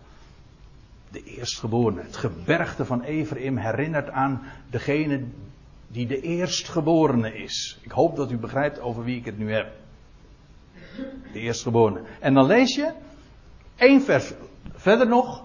[1.11, 2.01] de eerstgeborene.
[2.01, 5.23] Het gebergte van Ephraim herinnert aan degene
[5.87, 7.79] die de eerstgeborene is.
[7.81, 9.71] Ik hoop dat u begrijpt over wie ik het nu heb.
[11.33, 12.01] De eerstgeborene.
[12.19, 12.91] En dan lees je,
[13.75, 14.33] één vers
[14.73, 15.43] verder nog,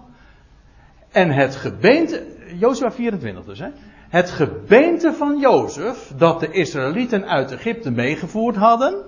[1.11, 3.69] en het gebeente, Jozua 24 dus, hè.
[4.09, 9.06] Het gebeente van Jozef, dat de Israëlieten uit Egypte meegevoerd hadden,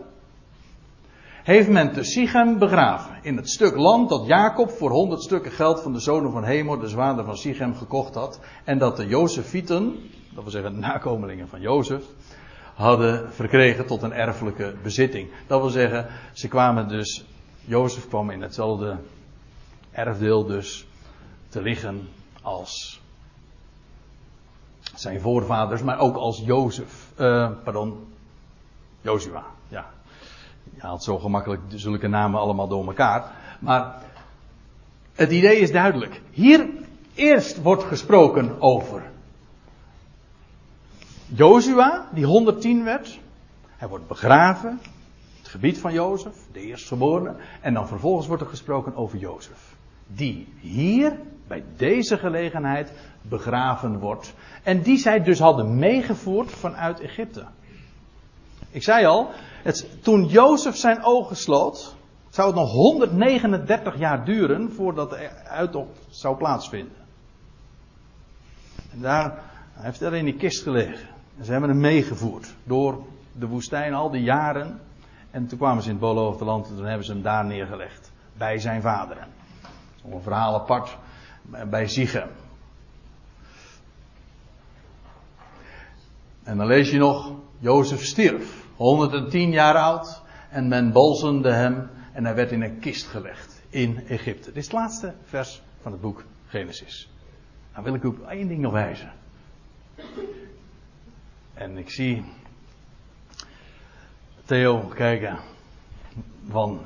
[1.49, 3.19] heeft men te Sichem begraven.
[3.23, 6.81] In het stuk land dat Jacob voor honderd stukken geld van de zonen van Hemor,
[6.81, 8.41] de zwaarder van Sichem, gekocht had.
[8.65, 9.97] En dat de Jozefieten,
[10.35, 12.05] dat wil zeggen de nakomelingen van Jozef,
[12.75, 15.31] hadden verkregen tot een erfelijke bezitting.
[15.47, 17.25] Dat wil zeggen, ze kwamen dus,
[17.61, 18.97] Jozef kwam in hetzelfde
[19.91, 20.87] erfdeel dus
[21.49, 22.09] te liggen
[22.43, 23.01] als
[24.95, 28.07] zijn voorvaders, maar ook als Jozef, uh, pardon,
[29.01, 29.97] Jozua, ja.
[30.75, 33.33] Je haalt zo gemakkelijk zulke namen allemaal door elkaar.
[33.59, 34.03] Maar
[35.15, 36.21] het idee is duidelijk.
[36.31, 36.69] Hier
[37.15, 39.03] eerst wordt gesproken over
[41.27, 43.19] Jozua, die 110 werd.
[43.77, 44.81] Hij wordt begraven.
[45.39, 47.37] Het gebied van Jozef, de eerstgeborene.
[47.61, 49.77] En dan vervolgens wordt er gesproken over Jozef.
[50.07, 52.93] Die hier, bij deze gelegenheid,
[53.23, 54.35] begraven wordt.
[54.63, 57.47] En die zij dus hadden meegevoerd vanuit Egypte.
[58.71, 59.31] Ik zei al,
[59.63, 61.97] het, toen Jozef zijn ogen sloot,
[62.29, 66.97] zou het nog 139 jaar duren voordat de uittocht zou plaatsvinden.
[68.93, 69.43] En daar,
[69.73, 71.09] hij heeft er in die kist gelegen.
[71.39, 74.81] En ze hebben hem meegevoerd door de woestijn al die jaren.
[75.31, 78.13] En toen kwamen ze in het beloofde land en toen hebben ze hem daar neergelegd.
[78.37, 79.27] Bij zijn vaderen.
[80.13, 80.97] Een verhaal apart
[81.69, 82.29] bij Ziegen.
[86.43, 92.25] En dan lees je nog, Jozef stierf, 110 jaar oud, en men bolzende hem en
[92.25, 94.47] hij werd in een kist gelegd in Egypte.
[94.47, 97.09] Dit is het laatste vers van het boek Genesis.
[97.73, 99.13] Nou wil ik u op één ding nog wijzen.
[101.55, 102.25] En ik zie
[104.45, 105.39] Theo kijken
[106.49, 106.81] van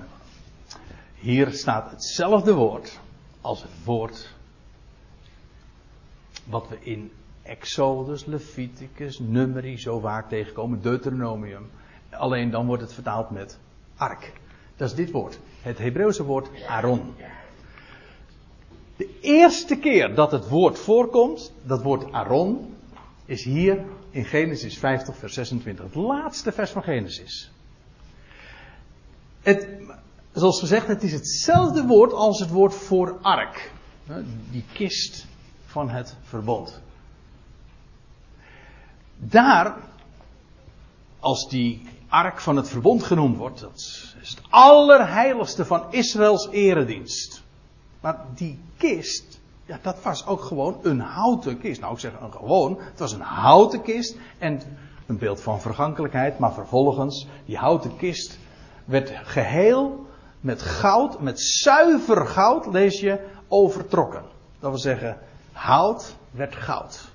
[1.14, 3.00] hier staat hetzelfde woord
[3.40, 4.34] als het woord
[6.44, 7.12] wat we in
[7.42, 11.70] Exodus, Leviticus, Numeri zo vaak tegenkomen, Deuteronomium.
[12.10, 13.58] Alleen dan wordt het vertaald met
[13.96, 14.32] ark.
[14.76, 15.38] Dat is dit woord.
[15.60, 17.14] Het Hebreeuwse woord Aaron.
[18.96, 22.74] De eerste keer dat het woord voorkomt, dat woord Aaron,
[23.24, 25.84] is hier in Genesis 50, vers 26.
[25.84, 27.50] Het laatste vers van Genesis.
[29.42, 29.68] Het,
[30.32, 33.72] zoals gezegd, het is hetzelfde woord als het woord voor ark.
[34.50, 35.26] Die kist
[35.66, 36.80] van het verbond.
[39.24, 39.76] Daar,
[41.20, 47.42] als die ark van het verbond genoemd wordt, dat is het allerheiligste van Israëls eredienst.
[48.00, 51.80] Maar die kist, ja, dat was ook gewoon een houten kist.
[51.80, 54.60] Nou, ik zeg een gewoon, het was een houten kist en
[55.06, 58.38] een beeld van vergankelijkheid, maar vervolgens, die houten kist
[58.84, 60.06] werd geheel
[60.40, 64.22] met goud, met zuiver goud, lees je, overtrokken.
[64.60, 65.18] Dat wil zeggen,
[65.52, 67.11] hout werd goud.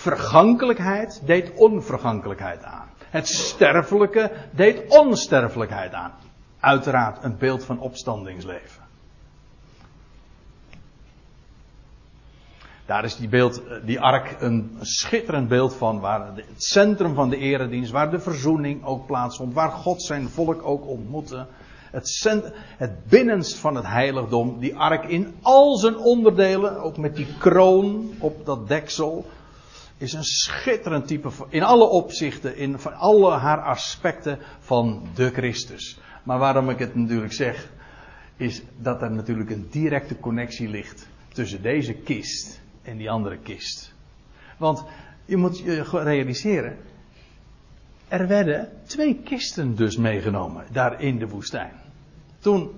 [0.00, 2.88] Vergankelijkheid deed onvergankelijkheid aan.
[3.10, 6.12] Het sterfelijke deed onsterfelijkheid aan.
[6.60, 8.82] Uiteraard een beeld van opstandingsleven.
[12.86, 17.36] Daar is die, beeld, die ark een schitterend beeld van, waar het centrum van de
[17.36, 21.46] eredienst, waar de verzoening ook plaatsvond, waar God zijn volk ook ontmoette.
[21.90, 27.36] Het, het binnenst van het heiligdom, die ark in al zijn onderdelen, ook met die
[27.38, 29.26] kroon op dat deksel,
[30.00, 35.98] is een schitterend type in alle opzichten, in van alle haar aspecten van de Christus.
[36.22, 37.70] Maar waarom ik het natuurlijk zeg,
[38.36, 43.94] is dat er natuurlijk een directe connectie ligt tussen deze kist en die andere kist.
[44.56, 44.84] Want
[45.24, 46.76] je moet je realiseren,
[48.08, 51.72] er werden twee kisten dus meegenomen daar in de woestijn.
[52.38, 52.70] Toen,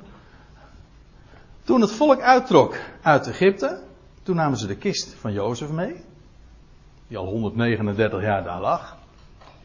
[1.64, 3.83] toen het volk uittrok uit Egypte,
[4.23, 6.11] toen namen ze de kist van Jozef mee
[7.12, 8.96] die al 139 jaar daar lag.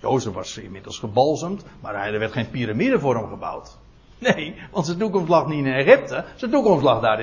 [0.01, 3.77] Jozef was inmiddels gebalsemd, maar er werd geen piramide voor hem gebouwd.
[4.19, 7.21] Nee, want zijn toekomst lag niet in Egypte, zijn toekomst lag daar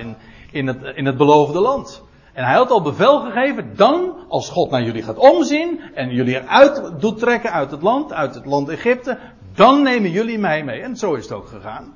[0.51, 2.03] in, het, in het beloofde land.
[2.33, 6.35] En hij had al bevel gegeven, dan, als God naar jullie gaat omzien en jullie
[6.35, 9.19] eruit doet trekken uit het land, uit het land Egypte,
[9.55, 10.81] dan nemen jullie mij mee.
[10.81, 11.93] En zo is het ook gegaan.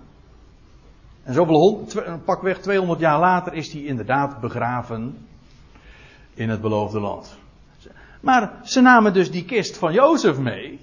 [1.23, 1.87] En zoveel,
[2.25, 5.27] pakweg 200 jaar later is hij inderdaad begraven
[6.35, 7.39] in het beloofde land.
[8.21, 10.81] Maar ze namen dus die kist van Jozef mee.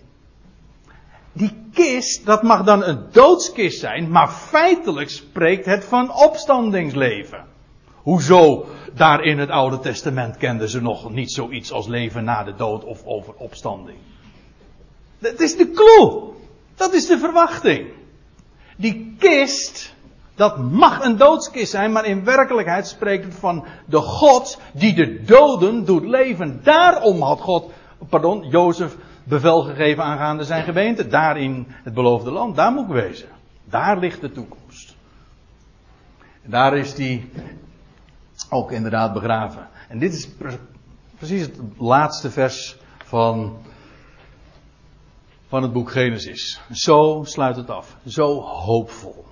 [1.34, 7.46] Die kist, dat mag dan een doodskist zijn, maar feitelijk spreekt het van opstandingsleven.
[7.96, 8.66] Hoezo?
[8.94, 12.84] Daar in het Oude Testament kenden ze nog niet zoiets als leven na de dood
[12.84, 13.98] of over opstanding.
[15.20, 16.34] Dat is de clue.
[16.76, 17.88] Dat is de verwachting.
[18.78, 19.95] Die kist,
[20.36, 25.24] dat mag een doodskist zijn, maar in werkelijkheid spreekt het van de God die de
[25.24, 26.60] doden doet leven.
[26.64, 27.72] Daarom had God,
[28.10, 31.08] pardon, Jozef bevel gegeven aangaande zijn gemeente.
[31.08, 32.56] Daar in het beloofde land.
[32.56, 33.30] Daar moet ik wezen.
[33.64, 34.96] Daar ligt de toekomst.
[36.44, 37.30] En daar is die
[38.50, 39.68] ook inderdaad begraven.
[39.90, 40.30] En dit is
[41.18, 43.58] precies het laatste vers van,
[45.48, 46.62] van het boek Genesis.
[46.72, 47.98] Zo sluit het af.
[48.06, 49.25] Zo hoopvol.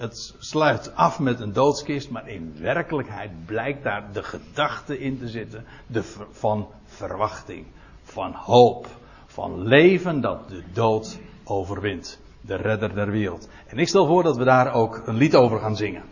[0.00, 5.28] Het sluit af met een doodskist, maar in werkelijkheid blijkt daar de gedachte in te
[5.28, 7.66] zitten de van verwachting,
[8.02, 8.86] van hoop,
[9.26, 12.20] van leven dat de dood overwint.
[12.40, 13.48] De redder der wereld.
[13.66, 16.02] En ik stel voor dat we daar ook een lied over gaan zingen.